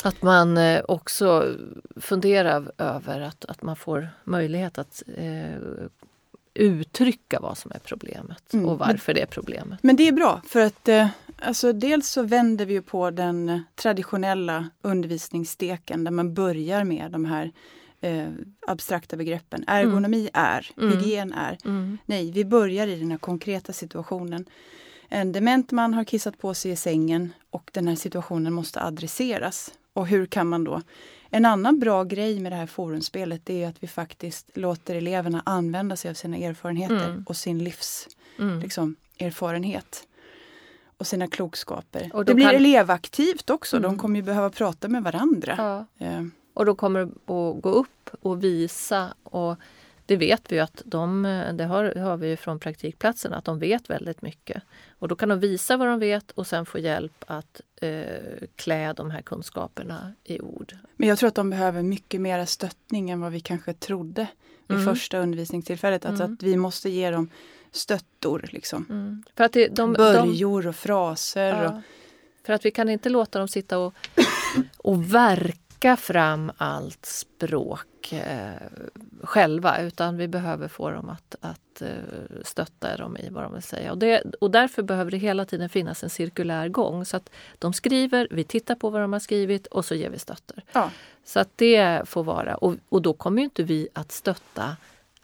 att 0.05 0.23
man 0.23 0.57
eh, 0.57 0.83
också 0.89 1.57
funderar 1.97 2.73
över 2.79 3.21
att, 3.21 3.45
att 3.45 3.63
man 3.63 3.77
får 3.77 4.09
möjlighet 4.25 4.79
att 4.79 5.03
eh, 5.17 5.57
uttrycka 6.55 7.41
vad 7.41 7.59
som 7.59 7.73
är 7.75 7.79
problemet 7.79 8.53
mm. 8.53 8.67
och 8.67 8.79
varför 8.79 9.13
men, 9.13 9.15
det 9.15 9.23
är 9.23 9.27
problemet. 9.27 9.79
Men 9.83 9.97
det 9.97 10.09
är 10.09 10.13
bra 10.13 10.41
för 10.47 10.61
att 10.61 10.89
eh, 10.89 11.09
alltså 11.39 11.73
dels 11.73 12.09
så 12.09 12.23
vänder 12.23 12.67
vi 12.67 12.81
på 12.81 13.11
den 13.11 13.63
traditionella 13.75 14.71
undervisningssteken 14.83 16.05
där 16.05 16.11
man 16.11 16.35
börjar 16.35 16.85
med 16.85 17.11
de 17.11 17.25
här 17.25 17.53
eh, 18.01 18.29
abstrakta 18.67 19.17
begreppen. 19.17 19.65
Ergonomi 19.67 20.21
mm. 20.21 20.31
är, 20.33 20.71
mm. 20.77 20.93
hygien 20.93 21.33
är. 21.33 21.59
Mm. 21.65 21.99
Nej, 22.07 22.31
vi 22.31 22.45
börjar 22.45 22.87
i 22.87 23.01
den 23.01 23.11
här 23.11 23.19
konkreta 23.19 23.73
situationen. 23.73 24.45
En 25.09 25.33
dement 25.33 25.71
man 25.71 25.95
har 25.95 26.05
kissat 26.05 26.39
på 26.39 26.55
sig 26.55 26.71
i 26.71 26.77
sängen 26.77 27.33
och 27.51 27.71
den 27.73 27.89
här 27.89 27.97
situationen 27.97 28.53
måste 28.53 28.83
adresseras. 28.83 29.73
Och 29.93 30.07
hur 30.07 30.27
kan 30.27 30.47
man 30.47 30.65
då 30.65 30.83
en 31.35 31.45
annan 31.45 31.79
bra 31.79 32.05
grej 32.05 32.41
med 32.41 32.53
det 32.53 32.57
här 32.57 32.67
forumspelet 32.67 33.51
är 33.51 33.69
att 33.69 33.83
vi 33.83 33.87
faktiskt 33.87 34.57
låter 34.57 34.95
eleverna 34.95 35.43
använda 35.47 35.97
sig 35.97 36.11
av 36.11 36.15
sina 36.15 36.37
erfarenheter 36.37 37.09
mm. 37.09 37.25
och 37.29 37.37
sin 37.37 37.65
livserfarenhet. 37.65 38.17
Mm. 38.39 38.61
Liksom, 38.61 38.97
och 40.97 41.07
sina 41.07 41.29
klokskaper. 41.29 42.11
Och 42.13 42.25
det 42.25 42.35
blir 42.35 42.47
kan... 42.47 42.55
elevaktivt 42.55 43.51
också. 43.51 43.77
Mm. 43.77 43.91
De 43.91 43.99
kommer 43.99 44.17
ju 44.17 44.23
behöva 44.23 44.51
prata 44.51 44.89
med 44.89 45.03
varandra. 45.03 45.55
Ja. 45.99 46.07
Eh. 46.07 46.25
Och 46.55 46.67
då 46.67 46.75
kommer 46.75 47.01
det 47.01 47.07
att 47.07 47.63
gå 47.63 47.71
upp 47.71 48.11
och 48.21 48.45
visa 48.45 49.15
och 49.23 49.57
det 50.07 50.17
vet 50.17 50.53
vi 50.53 50.61
att 50.61 50.83
de, 50.85 51.23
det 51.55 51.65
har, 51.65 51.95
har 51.95 52.17
vi 52.17 52.37
från 52.37 52.59
praktikplatsen, 52.59 53.35
att 53.35 53.45
de 53.45 53.59
vet 53.59 53.91
väldigt 53.91 54.23
mycket. 54.23 54.63
Och 54.99 55.09
då 55.09 55.17
kan 55.17 55.29
de 55.29 55.41
visa 55.41 55.77
vad 55.77 55.89
de 55.89 55.99
vet 55.99 56.31
och 56.31 56.47
sen 56.47 56.67
få 56.67 56.79
hjälp 56.79 57.25
att 57.27 57.61
eh, 57.85 58.49
klä 58.57 58.93
de 58.93 59.11
här 59.11 59.23
kunskaperna 59.23 60.13
i 60.25 60.41
ord. 60.41 60.77
Men 60.97 61.09
jag 61.09 61.19
tror 61.19 61.29
att 61.29 61.35
de 61.35 61.51
behöver 61.51 61.83
mycket 61.83 62.21
mer 62.21 62.45
stöttning 62.45 63.11
än 63.11 63.21
vad 63.21 63.33
vi 63.33 63.41
kanske 63.41 63.73
trodde 63.75 64.27
vid 64.67 64.79
mm. 64.79 64.95
första 64.95 65.19
undervisningstillfället. 65.19 66.05
Alltså 66.05 66.25
mm. 66.25 66.35
att 66.35 66.43
vi 66.43 66.57
måste 66.57 66.91
ge 66.91 67.11
dem 67.11 67.31
stöttor. 67.73 68.49
Liksom. 68.53 68.87
Mm. 68.91 69.23
För 69.37 69.45
att 69.45 69.53
det, 69.53 69.69
de, 69.69 69.93
Börjor 69.93 70.67
och 70.67 70.77
fraser. 70.77 71.63
Ja. 71.63 71.71
Och... 71.71 71.81
För 72.47 72.53
att 72.53 72.65
vi 72.65 72.71
kan 72.71 72.89
inte 72.89 73.09
låta 73.09 73.39
dem 73.39 73.49
sitta 73.49 73.79
och, 73.79 73.95
och 74.77 75.15
verka 75.15 75.97
fram 75.97 76.53
allt 76.57 77.07
språk 77.07 78.13
eh, 78.13 78.53
själva 79.23 79.79
utan 79.79 80.17
vi 80.17 80.29
behöver 80.29 80.69
få 80.69 80.91
dem 80.91 81.09
att, 81.09 81.37
att 81.41 81.61
eh, 81.83 81.89
stötta 82.45 82.97
dem 82.97 83.17
i 83.17 83.29
vad 83.29 83.43
de 83.45 83.55
vill 83.55 83.63
säga. 83.63 83.93
Och, 83.93 83.99
det, 83.99 84.23
och 84.41 84.51
därför 84.51 84.83
behöver 84.83 85.11
det 85.11 85.17
hela 85.17 85.45
tiden 85.45 85.69
finnas 85.69 86.03
en 86.05 86.11
cirkulär 86.11 86.69
gång. 86.69 87.05
Så 87.05 87.17
att 87.17 87.31
de 87.59 87.73
skriver, 87.73 88.29
vi 88.31 88.45
tittar 88.45 88.75
på 88.75 88.91
vad 88.91 89.01
de 89.01 89.13
har 89.13 89.21
skrivit 89.21 89.67
och 89.67 89.85
så 89.85 89.95
ger 89.95 90.11
vi 90.11 90.19
stötter. 90.19 90.63
Ja. 90.73 90.91
Så 91.25 91.41
att 91.41 91.49
det 91.57 92.09
får 92.09 92.25
vara. 92.25 92.55
Och, 92.55 92.75
och 92.89 93.03
då 93.03 93.13
kommer 93.13 93.43
inte 93.43 93.63
vi 93.63 93.89
att 93.93 94.13
stötta 94.13 94.77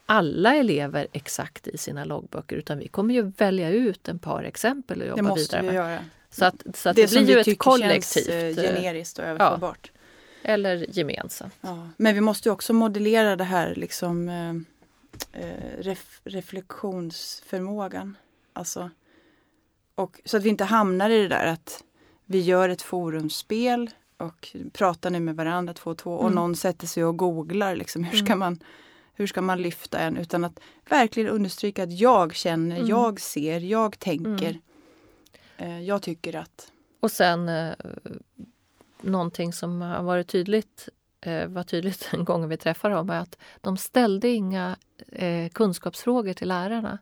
alla 0.06 0.56
elever 0.56 1.06
exakt 1.12 1.68
i 1.68 1.78
sina 1.78 2.04
loggböcker 2.04 2.56
utan 2.56 2.78
vi 2.78 2.88
kommer 2.88 3.14
ju 3.14 3.22
välja 3.22 3.70
ut 3.70 4.08
en 4.08 4.18
par 4.18 4.42
exempel 4.42 5.00
och 5.00 5.08
jobba 5.08 5.22
det 5.22 5.28
måste 5.28 5.56
vidare 5.56 5.70
vi 5.70 5.76
Göra. 5.76 6.04
Så 6.30 6.44
att, 6.44 6.62
så 6.74 6.88
att 6.88 6.96
det, 6.96 7.12
det 7.12 7.24
blir 7.24 7.46
ju 7.46 7.52
ett 7.52 7.58
kollektivt. 7.58 8.26
Känns, 8.26 8.58
eh, 8.58 8.64
generiskt 8.64 9.18
och 9.18 9.24
överförbart. 9.24 9.90
Ja. 9.94 10.00
Eller 10.50 10.86
gemensamt. 10.98 11.54
Ja, 11.60 11.88
men 11.96 12.14
vi 12.14 12.20
måste 12.20 12.50
också 12.50 12.72
modellera 12.72 13.36
det 13.36 13.44
här 13.44 13.74
liksom 13.74 14.28
eh, 14.28 14.54
eh, 15.32 15.78
ref, 15.78 16.20
reflektionsförmågan. 16.24 18.16
Alltså, 18.52 18.90
och, 19.94 20.20
så 20.24 20.36
att 20.36 20.42
vi 20.42 20.48
inte 20.48 20.64
hamnar 20.64 21.10
i 21.10 21.22
det 21.22 21.28
där 21.28 21.46
att 21.46 21.84
vi 22.24 22.40
gör 22.40 22.68
ett 22.68 22.82
forumspel 22.82 23.90
och 24.16 24.56
pratar 24.72 25.10
nu 25.10 25.20
med 25.20 25.36
varandra 25.36 25.74
två 25.74 25.90
och 25.90 25.98
två 25.98 26.12
och 26.12 26.22
mm. 26.22 26.34
någon 26.34 26.56
sätter 26.56 26.86
sig 26.86 27.04
och 27.04 27.16
googlar 27.16 27.76
liksom, 27.76 28.04
hur 28.04 28.18
ska 28.18 28.26
mm. 28.26 28.38
man 28.38 28.60
hur 29.14 29.26
ska 29.26 29.42
man 29.42 29.62
lyfta 29.62 29.98
en, 29.98 30.16
utan 30.16 30.44
att 30.44 30.60
verkligen 30.88 31.28
understryka 31.28 31.82
att 31.82 31.92
jag 31.92 32.34
känner, 32.34 32.76
mm. 32.76 32.88
jag 32.88 33.20
ser, 33.20 33.60
jag 33.60 33.98
tänker. 33.98 34.50
Mm. 34.50 34.60
Eh, 35.56 35.80
jag 35.80 36.02
tycker 36.02 36.36
att. 36.36 36.72
Och 37.00 37.10
sen 37.10 37.48
eh, 37.48 37.74
någonting 39.00 39.52
som 39.52 39.80
har 39.80 40.02
varit 40.02 40.28
tydligt 40.28 40.88
eh, 41.20 41.46
var 41.46 41.62
tydligt 41.62 42.08
en 42.12 42.24
gång 42.24 42.48
vi 42.48 42.56
träffade 42.56 42.94
dem 42.94 43.10
är 43.10 43.20
att 43.20 43.38
de 43.60 43.76
ställde 43.76 44.28
inga 44.28 44.76
eh, 45.12 45.48
kunskapsfrågor 45.48 46.32
till 46.32 46.48
lärarna. 46.48 46.98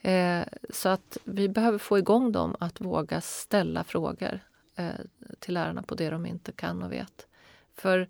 Eh, 0.00 0.44
så 0.70 0.88
att 0.88 1.18
vi 1.24 1.48
behöver 1.48 1.78
få 1.78 1.98
igång 1.98 2.32
dem 2.32 2.56
att 2.60 2.80
våga 2.80 3.20
ställa 3.20 3.84
frågor 3.84 4.40
eh, 4.76 4.90
till 5.38 5.54
lärarna 5.54 5.82
på 5.82 5.94
det 5.94 6.10
de 6.10 6.26
inte 6.26 6.52
kan 6.52 6.82
och 6.82 6.92
vet. 6.92 7.26
För 7.76 8.08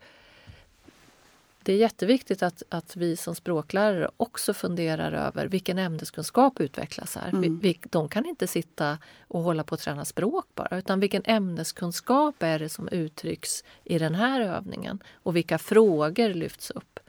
det 1.62 1.72
är 1.72 1.76
jätteviktigt 1.76 2.42
att, 2.42 2.62
att 2.68 2.96
vi 2.96 3.16
som 3.16 3.34
språklärare 3.34 4.10
också 4.16 4.54
funderar 4.54 5.12
över 5.12 5.46
vilken 5.46 5.78
ämneskunskap 5.78 6.60
utvecklas 6.60 7.16
här. 7.16 7.28
Mm. 7.28 7.58
Vi, 7.58 7.80
de 7.90 8.08
kan 8.08 8.26
inte 8.26 8.46
sitta 8.46 8.98
och 9.28 9.42
hålla 9.42 9.64
på 9.64 9.74
att 9.74 9.80
träna 9.80 10.04
språk 10.04 10.46
bara 10.54 10.78
utan 10.78 11.00
vilken 11.00 11.22
ämneskunskap 11.24 12.42
är 12.42 12.58
det 12.58 12.68
som 12.68 12.88
uttrycks 12.88 13.64
i 13.84 13.98
den 13.98 14.14
här 14.14 14.40
övningen 14.40 15.02
och 15.12 15.36
vilka 15.36 15.58
frågor 15.58 16.28
lyfts 16.28 16.70
upp. 16.70 17.00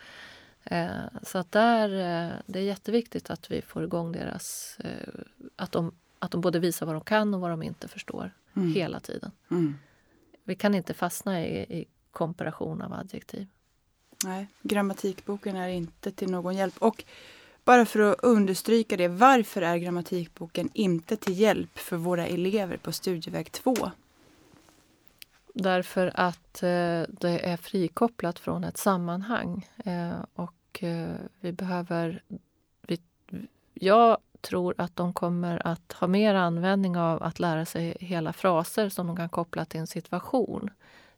Eh, 0.63 0.89
så 1.23 1.37
att 1.37 1.51
där, 1.51 1.89
eh, 1.89 2.33
det 2.45 2.59
är 2.59 2.63
jätteviktigt 2.63 3.29
att 3.29 3.51
vi 3.51 3.61
får 3.61 3.83
igång 3.83 4.11
deras... 4.11 4.77
Eh, 4.79 5.09
att, 5.55 5.71
de, 5.71 5.95
att 6.19 6.31
de 6.31 6.41
både 6.41 6.59
visar 6.59 6.85
vad 6.85 6.95
de 6.95 7.01
kan 7.01 7.33
och 7.33 7.41
vad 7.41 7.49
de 7.49 7.63
inte 7.63 7.87
förstår 7.87 8.31
mm. 8.55 8.73
hela 8.73 8.99
tiden. 8.99 9.31
Mm. 9.51 9.75
Vi 10.43 10.55
kan 10.55 10.75
inte 10.75 10.93
fastna 10.93 11.45
i, 11.45 11.79
i 11.79 11.85
komparation 12.11 12.81
av 12.81 12.93
adjektiv. 12.93 13.47
Nej, 14.23 14.47
grammatikboken 14.61 15.55
är 15.55 15.67
inte 15.67 16.11
till 16.11 16.31
någon 16.31 16.55
hjälp. 16.55 16.75
Och 16.79 17.03
bara 17.63 17.85
för 17.85 17.99
att 17.99 18.19
understryka 18.23 18.97
det, 18.97 19.07
varför 19.07 19.61
är 19.61 19.77
grammatikboken 19.77 20.69
inte 20.73 21.17
till 21.17 21.39
hjälp 21.39 21.79
för 21.79 21.97
våra 21.97 22.27
elever 22.27 22.77
på 22.77 22.91
studieväg 22.91 23.51
2? 23.51 23.91
Därför 25.53 26.11
att 26.15 26.63
eh, 26.63 27.03
det 27.09 27.39
är 27.43 27.57
frikopplat 27.57 28.39
från 28.39 28.63
ett 28.63 28.77
sammanhang. 28.77 29.69
Eh, 29.85 30.25
och 30.33 30.83
eh, 30.83 31.15
vi 31.39 31.51
behöver... 31.51 32.23
Vi, 32.81 32.99
jag 33.73 34.17
tror 34.41 34.75
att 34.77 34.95
de 34.95 35.13
kommer 35.13 35.67
att 35.67 35.93
ha 35.93 36.07
mer 36.07 36.35
användning 36.35 36.97
av 36.97 37.23
att 37.23 37.39
lära 37.39 37.65
sig 37.65 37.97
hela 37.99 38.33
fraser 38.33 38.89
som 38.89 39.07
de 39.07 39.15
kan 39.15 39.29
koppla 39.29 39.65
till 39.65 39.79
en 39.79 39.87
situation 39.87 40.69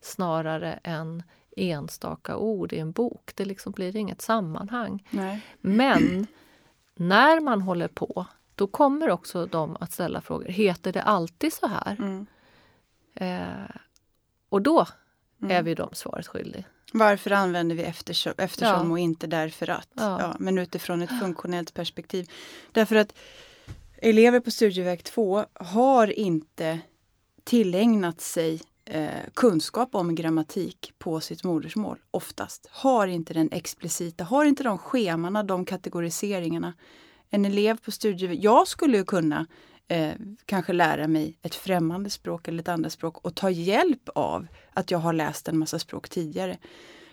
snarare 0.02 0.80
än 0.84 1.24
enstaka 1.58 2.38
ord 2.38 2.74
i 2.74 2.80
en 2.80 2.92
bok. 2.92 3.32
Det 3.36 3.46
liksom 3.46 3.72
blir 3.72 3.96
inget 3.96 4.22
sammanhang. 4.22 5.08
Nej. 5.10 5.42
Men 5.62 6.28
när 6.96 7.40
man 7.40 7.62
håller 7.62 7.88
på, 7.88 8.26
då 8.56 8.68
kommer 8.68 9.10
också 9.10 9.46
de 9.46 9.78
att 9.80 9.92
ställa 9.92 10.22
frågor. 10.22 10.46
Heter 10.46 10.94
det 10.94 11.02
alltid 11.02 11.54
så 11.54 11.68
här? 11.68 11.96
Mm. 12.00 12.26
Eh, 13.16 13.76
och 14.50 14.62
då 14.62 14.88
mm. 15.42 15.58
är 15.58 15.64
vi 15.64 15.76
dem 15.76 15.90
svaret 15.94 16.28
skyldiga. 16.28 16.64
Varför 16.94 17.32
använder 17.32 17.76
vi 17.76 17.84
eftersom, 17.84 18.34
eftersom 18.38 18.88
ja. 18.88 18.92
och 18.92 19.00
inte 19.00 19.28
därför 19.28 19.70
att? 19.70 19.90
Ja. 19.94 20.22
ja. 20.22 20.36
men 20.40 20.58
utifrån 20.58 21.02
ett 21.02 21.20
funktionellt 21.20 21.74
perspektiv. 21.74 22.32
Därför 22.72 22.96
att 22.96 23.14
elever 23.98 24.40
på 24.40 24.52
studieväg 24.52 25.04
2 25.04 25.46
har 25.54 26.08
inte 26.20 26.80
tillägnat 27.44 28.22
sig 28.22 28.62
eh, 28.86 29.30
kunskap 29.34 29.96
om 29.96 30.16
grammatik 30.16 30.94
på 30.98 31.20
sitt 31.20 31.44
modersmål 31.44 32.00
oftast. 32.12 32.68
Har 32.72 33.08
inte 33.08 33.34
den 33.34 33.50
explicita, 33.52 34.24
har 34.24 34.46
inte 34.46 34.64
de 34.64 34.78
schemana, 34.78 35.44
de 35.44 35.66
kategoriseringarna. 35.66 36.74
En 37.30 37.46
elev 37.46 37.78
på 37.78 37.92
studieväg, 37.92 38.44
jag 38.44 38.68
skulle 38.68 38.98
ju 38.98 39.06
kunna 39.06 39.48
eh, 39.88 40.12
kanske 40.46 40.74
lära 40.74 41.08
mig 41.08 41.38
ett 41.42 41.56
främmande 41.56 42.10
språk 42.10 42.48
eller 42.48 42.60
ett 42.60 42.68
andra 42.68 42.90
språk 42.90 43.18
och 43.26 43.36
ta 43.36 43.50
hjälp 43.50 44.10
av 44.16 44.48
att 44.74 44.92
jag 44.92 45.00
har 45.00 45.14
läst 45.14 45.48
en 45.48 45.58
massa 45.58 45.80
språk 45.80 46.10
tidigare. 46.10 46.58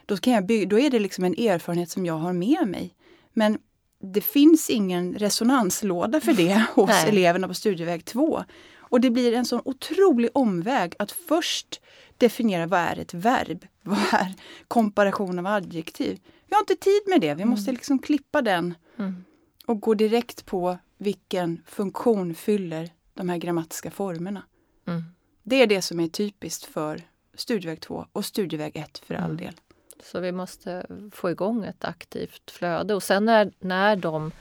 Då, 0.06 0.16
kan 0.16 0.32
jag 0.32 0.46
bygga, 0.46 0.68
då 0.68 0.78
är 0.78 0.90
det 0.90 0.98
liksom 0.98 1.24
en 1.24 1.34
erfarenhet 1.34 1.90
som 1.90 2.06
jag 2.06 2.14
har 2.14 2.32
med 2.32 2.68
mig. 2.68 2.94
Men 3.32 3.58
det 4.02 4.20
finns 4.20 4.70
ingen 4.70 5.14
resonanslåda 5.14 6.20
för 6.20 6.32
det 6.32 6.64
hos 6.74 7.04
eleverna 7.04 7.48
på 7.48 7.54
studieväg 7.54 8.04
2. 8.04 8.44
Och 8.90 9.00
det 9.00 9.10
blir 9.10 9.32
en 9.32 9.44
sån 9.44 9.60
otrolig 9.64 10.30
omväg 10.34 10.94
att 10.98 11.12
först 11.12 11.80
definiera 12.18 12.66
vad 12.66 12.80
är 12.80 12.98
ett 12.98 13.14
verb? 13.14 13.66
Vad 13.82 13.98
är 13.98 14.34
komparation 14.68 15.38
av 15.38 15.46
adjektiv? 15.46 16.20
Vi 16.46 16.54
har 16.54 16.60
inte 16.60 16.76
tid 16.76 17.02
med 17.06 17.20
det. 17.20 17.34
Vi 17.34 17.44
måste 17.44 17.70
mm. 17.70 17.74
liksom 17.74 17.98
klippa 17.98 18.42
den 18.42 18.74
mm. 18.96 19.24
och 19.66 19.80
gå 19.80 19.94
direkt 19.94 20.46
på 20.46 20.78
vilken 20.98 21.62
funktion 21.66 22.34
fyller 22.34 22.90
de 23.14 23.28
här 23.28 23.36
grammatiska 23.36 23.90
formerna. 23.90 24.42
Mm. 24.86 25.02
Det 25.42 25.62
är 25.62 25.66
det 25.66 25.82
som 25.82 26.00
är 26.00 26.08
typiskt 26.08 26.64
för 26.64 27.02
studieväg 27.34 27.80
2 27.80 28.06
och 28.12 28.24
studieväg 28.24 28.76
1 28.76 28.98
för 28.98 29.14
all 29.14 29.30
mm. 29.30 29.36
del. 29.36 29.54
Så 30.02 30.20
vi 30.20 30.32
måste 30.32 30.86
få 31.12 31.30
igång 31.30 31.64
ett 31.64 31.84
aktivt 31.84 32.50
flöde 32.50 32.94
och 32.94 33.02
sen 33.02 33.24
när, 33.24 33.52
när 33.58 33.96
de 33.96 34.32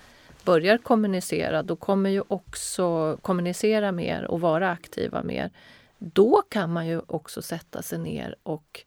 börjar 0.44 0.78
kommunicera, 0.78 1.64
då 1.64 1.76
kommer 1.76 2.10
ju 2.10 2.24
också 2.28 3.18
kommunicera 3.22 3.92
mer 3.92 4.24
och 4.24 4.42
vara 4.42 4.72
aktiva 4.72 5.24
mer. 5.24 5.52
Då 5.98 6.42
kan 6.50 6.74
man 6.74 6.88
ju 6.88 7.02
också 7.08 7.42
sätta 7.42 7.82
sig 7.82 8.00
ner 8.00 8.36
och 8.44 8.86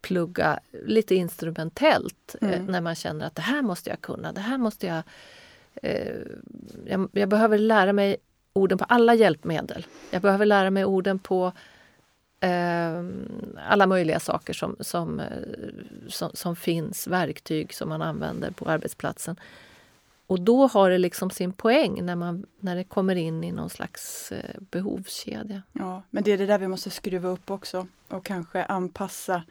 plugga 0.00 0.60
lite 0.86 1.14
instrumentellt 1.14 2.36
eh, 2.40 2.52
mm. 2.52 2.66
när 2.66 2.80
man 2.80 2.94
känner 2.94 3.26
att 3.26 3.34
det 3.34 3.42
här 3.42 3.62
måste 3.62 3.90
jag 3.90 4.00
kunna, 4.00 4.32
det 4.32 4.40
här 4.40 4.58
måste 4.58 4.86
jag, 4.86 5.02
eh, 5.82 6.16
jag... 6.86 7.08
jag, 7.12 7.28
behöver 7.28 7.58
lära 7.58 7.92
mig 7.92 8.16
orden 8.52 8.78
på 8.78 8.84
alla 8.84 9.14
hjälpmedel. 9.14 9.86
Jag 10.10 10.22
behöver 10.22 10.46
lära 10.46 10.70
mig 10.70 10.84
orden 10.84 11.18
på 11.18 11.52
eh, 12.40 13.04
alla 13.68 13.86
möjliga 13.86 14.20
saker 14.20 14.52
som, 14.52 14.76
som, 14.80 15.20
eh, 15.20 15.26
som, 16.08 16.30
som, 16.34 16.56
finns, 16.56 17.06
verktyg 17.06 17.74
som 17.74 17.88
man 17.88 18.02
använder 18.02 18.50
på 18.50 18.64
arbetsplatsen. 18.64 19.36
Och 20.26 20.40
då 20.40 20.66
har 20.66 20.90
det 20.90 20.98
liksom 20.98 21.30
sin 21.30 21.52
poäng 21.52 22.04
när, 22.04 22.16
man, 22.16 22.46
när 22.60 22.76
det 22.76 22.84
kommer 22.84 23.16
in 23.16 23.44
i 23.44 23.52
någon 23.52 23.70
slags 23.70 24.32
eh, 24.32 24.60
behovskedja. 24.70 25.62
Ja, 25.72 26.02
men 26.10 26.24
det 26.24 26.32
är 26.32 26.38
det 26.38 26.46
där 26.46 26.58
vi 26.58 26.68
måste 26.68 26.90
skruva 26.90 27.28
upp 27.28 27.50
också 27.50 27.86
och 28.08 28.24
kanske 28.24 28.64
anpassa 28.64 29.42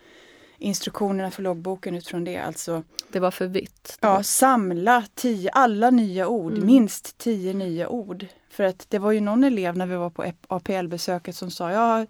instruktionerna 0.57 1.31
för 1.31 1.43
loggboken 1.43 1.95
utifrån 1.95 2.23
det. 2.23 2.38
Alltså, 2.38 2.84
det 3.12 3.19
var 3.19 3.31
för 3.31 3.47
vitt. 3.47 3.97
Ja, 4.01 4.23
samla 4.23 5.05
tio, 5.15 5.49
alla 5.49 5.89
nya 5.89 6.27
ord, 6.27 6.53
mm. 6.53 6.65
minst 6.65 7.17
tio 7.17 7.53
nya 7.53 7.89
ord. 7.89 8.25
För 8.49 8.63
att 8.63 8.86
det 8.89 8.99
var 8.99 9.12
ju 9.12 9.19
någon 9.19 9.43
elev 9.43 9.77
när 9.77 9.86
vi 9.86 9.95
var 9.95 10.10
på 10.10 10.34
APL-besöket 10.47 11.36
som 11.36 11.51
sa 11.51 11.71
jag 11.71 11.79
har 11.79 12.07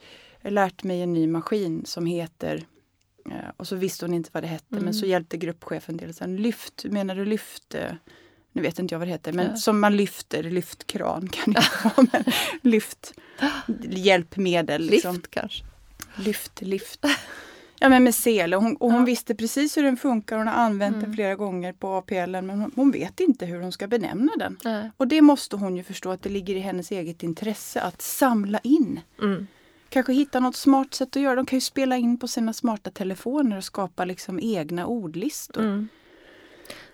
lärt 0.51 0.83
mig 0.83 1.01
en 1.01 1.13
ny 1.13 1.27
maskin 1.27 1.85
som 1.85 2.05
heter 2.05 2.65
eh, 3.25 3.49
och 3.57 3.67
så 3.67 3.75
visste 3.75 4.05
hon 4.05 4.13
inte 4.13 4.29
vad 4.33 4.43
det 4.43 4.47
hette 4.47 4.75
mm. 4.75 4.83
men 4.85 4.93
så 4.93 5.05
hjälpte 5.05 5.37
gruppchefen 5.37 5.97
till. 5.97 6.13
Sen, 6.13 6.37
lyft, 6.37 6.85
menar 6.85 7.15
du 7.15 7.25
lyft? 7.25 7.75
Nu 8.51 8.61
vet 8.61 8.79
inte 8.79 8.93
jag 8.93 8.99
vad 8.99 9.07
det 9.07 9.11
heter, 9.11 9.33
men 9.33 9.45
ja. 9.45 9.55
som 9.55 9.79
man 9.79 9.97
lyfter, 9.97 10.43
lyftkran 10.43 11.27
kan 11.27 11.53
det 11.53 11.63
vara. 11.83 12.07
Men 12.11 12.23
lyft, 12.61 13.13
hjälpmedel. 13.89 14.81
Liksom. 14.81 15.15
Lift 15.15 15.31
kanske? 15.31 15.63
Lyft, 16.15 16.61
lyft. 16.61 17.05
Ja 17.79 17.89
men 17.89 18.03
med 18.03 18.15
sele. 18.15 18.55
Hon, 18.55 18.75
och 18.75 18.91
hon 18.91 18.99
ja. 18.99 19.05
visste 19.05 19.35
precis 19.35 19.77
hur 19.77 19.83
den 19.83 19.97
funkar. 19.97 20.37
Hon 20.37 20.47
har 20.47 20.53
använt 20.53 20.95
mm. 20.95 21.05
den 21.05 21.13
flera 21.13 21.35
gånger 21.35 21.73
på 21.73 21.93
APL 21.93 22.31
men 22.31 22.49
hon, 22.49 22.71
hon, 22.75 22.91
vet 22.91 23.19
inte 23.19 23.45
hur 23.45 23.61
hon 23.61 23.71
ska 23.71 23.87
benämna 23.87 24.31
den. 24.37 24.57
Nej. 24.63 24.91
Och 24.97 25.07
det 25.07 25.21
måste 25.21 25.55
hon 25.55 25.77
ju 25.77 25.83
förstå 25.83 26.11
att 26.11 26.23
det 26.23 26.29
ligger 26.29 26.55
i 26.55 26.59
hennes 26.59 26.91
eget 26.91 27.23
intresse 27.23 27.81
att 27.81 28.01
samla 28.01 28.59
in. 28.59 28.99
Mm. 29.21 29.47
Kanske 29.89 30.13
hitta 30.13 30.39
något 30.39 30.55
smart 30.55 30.93
sätt 30.93 31.15
att 31.15 31.21
göra. 31.21 31.35
De 31.35 31.45
kan 31.45 31.57
ju 31.57 31.61
spela 31.61 31.97
in 31.97 32.19
på 32.19 32.27
sina 32.27 32.53
smarta 32.53 32.91
telefoner 32.91 33.57
och 33.57 33.63
skapa 33.63 34.05
liksom 34.05 34.39
egna 34.39 34.85
ordlistor. 34.85 35.63
Mm. 35.63 35.87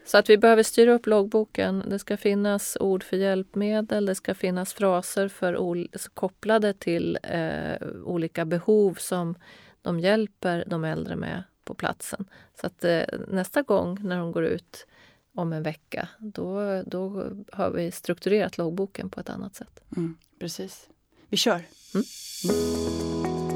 Så 0.07 0.17
att 0.17 0.29
vi 0.29 0.37
behöver 0.37 0.63
styra 0.63 0.93
upp 0.93 1.05
loggboken. 1.05 1.83
Det 1.87 1.99
ska 1.99 2.17
finnas 2.17 2.77
ord 2.79 3.03
för 3.03 3.17
hjälpmedel, 3.17 4.05
det 4.05 4.15
ska 4.15 4.35
finnas 4.35 4.73
fraser 4.73 5.27
för 5.27 5.87
kopplade 6.13 6.73
till 6.73 7.17
eh, 7.23 7.87
olika 8.05 8.45
behov 8.45 8.93
som 8.93 9.35
de 9.81 9.99
hjälper 9.99 10.63
de 10.67 10.83
äldre 10.83 11.15
med 11.15 11.43
på 11.63 11.73
platsen. 11.73 12.25
Så 12.61 12.67
att 12.67 12.83
eh, 12.83 13.03
nästa 13.27 13.61
gång 13.61 13.97
när 14.01 14.17
de 14.17 14.31
går 14.31 14.45
ut 14.45 14.87
om 15.35 15.53
en 15.53 15.63
vecka, 15.63 16.09
då, 16.19 16.81
då 16.85 17.31
har 17.51 17.71
vi 17.71 17.91
strukturerat 17.91 18.57
loggboken 18.57 19.09
på 19.09 19.19
ett 19.19 19.29
annat 19.29 19.55
sätt. 19.55 19.83
Mm, 19.97 20.17
precis. 20.39 20.89
Vi 21.29 21.37
kör! 21.37 21.61
Mm. 21.93 23.46